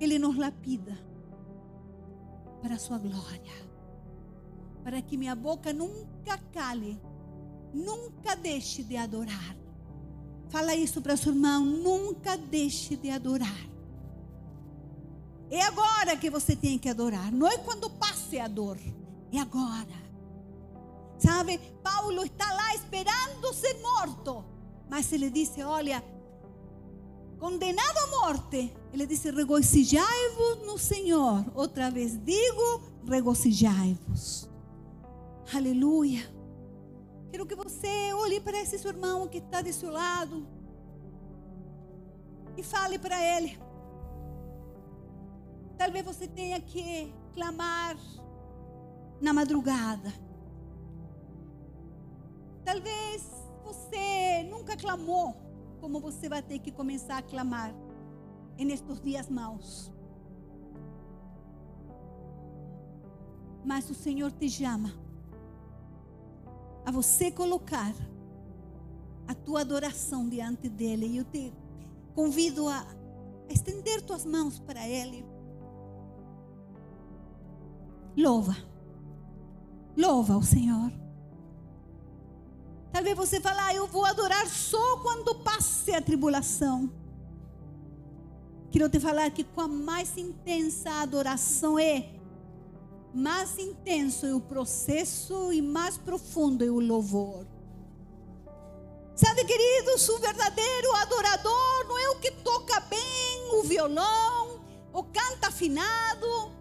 [0.00, 0.98] Ele nos lapida
[2.62, 3.52] para a sua glória,
[4.82, 7.00] para que minha boca nunca cale,
[7.72, 9.56] nunca deixe de adorar.
[10.48, 13.70] Fala isso para seu irmão, nunca deixe de adorar.
[15.50, 18.78] É agora que você tem que adorar, não é quando passe a dor,
[19.32, 20.10] é agora.
[21.18, 24.44] Sabe, Paulo está lá esperando ser morto,
[24.88, 26.02] mas ele disse: Olha,
[27.40, 31.44] condenado à morte, ele disse: regozijai-vos no Senhor.
[31.54, 34.48] Outra vez digo: regozijai-vos.
[35.52, 36.22] Aleluia.
[37.30, 40.46] Quero que você olhe para esse seu irmão que está do seu lado
[42.56, 43.58] e fale para ele.
[45.78, 47.96] Talvez você tenha que clamar
[49.20, 50.12] na madrugada.
[52.64, 53.24] Talvez
[53.64, 55.49] você nunca clamou
[55.80, 57.74] como você vai ter que começar a clamar
[58.58, 59.92] nestes dias maus.
[63.64, 64.92] Mas o Senhor te chama
[66.84, 67.94] a você colocar
[69.26, 71.06] a tua adoração diante dele.
[71.06, 71.52] E eu te
[72.14, 72.84] convido a
[73.48, 75.24] estender tuas mãos para ele.
[78.16, 78.56] Louva.
[79.96, 80.92] Louva o Senhor.
[83.00, 86.92] Talvez você fale, ah, eu vou adorar só quando passe a tribulação.
[88.70, 92.10] Quero te falar que com a mais intensa adoração é,
[93.14, 97.46] mais intenso é o processo e mais profundo é o louvor.
[99.14, 104.60] Sabe, queridos, o verdadeiro adorador não é o que toca bem o violão,
[104.92, 106.52] ou canta afinado.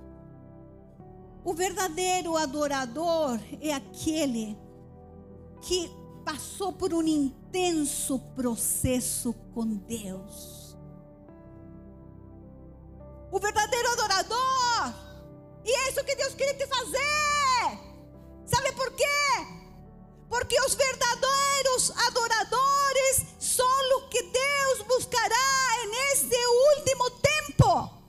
[1.43, 4.57] O verdadeiro adorador é aquele
[5.59, 10.77] que passou por um intenso processo com Deus.
[13.31, 14.93] O verdadeiro adorador.
[15.65, 17.79] E é isso que Deus queria te fazer.
[18.45, 19.05] Sabe por quê?
[20.29, 23.65] Porque os verdadeiros adoradores são
[23.97, 26.35] os que Deus buscará nesse
[26.77, 27.99] último tempo.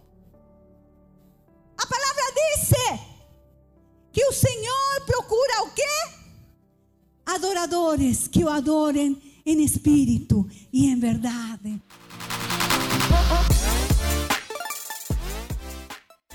[1.76, 2.70] A palavra diz
[4.12, 6.19] que o Senhor procura o quê?
[7.30, 9.16] Adoradores que o adorem
[9.46, 11.80] em espírito e em verdade.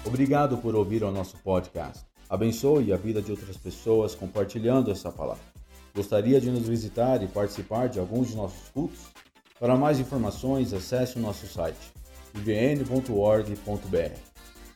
[0.06, 2.06] Obrigado por ouvir o nosso podcast.
[2.30, 5.44] Abençoe a vida de outras pessoas compartilhando essa palavra.
[5.94, 9.00] Gostaria de nos visitar e participar de alguns de nossos cultos?
[9.60, 11.94] Para mais informações, acesse o nosso site
[12.36, 14.18] ivn.org.br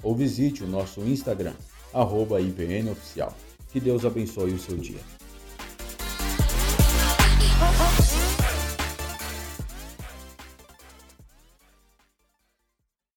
[0.01, 1.53] ou visite o nosso Instagram,
[1.93, 3.33] arroba IVNOficial.
[3.71, 5.18] Que Deus abençoe o seu dia.
[7.61, 7.95] oh, oh.
[7.97, 7.98] oh.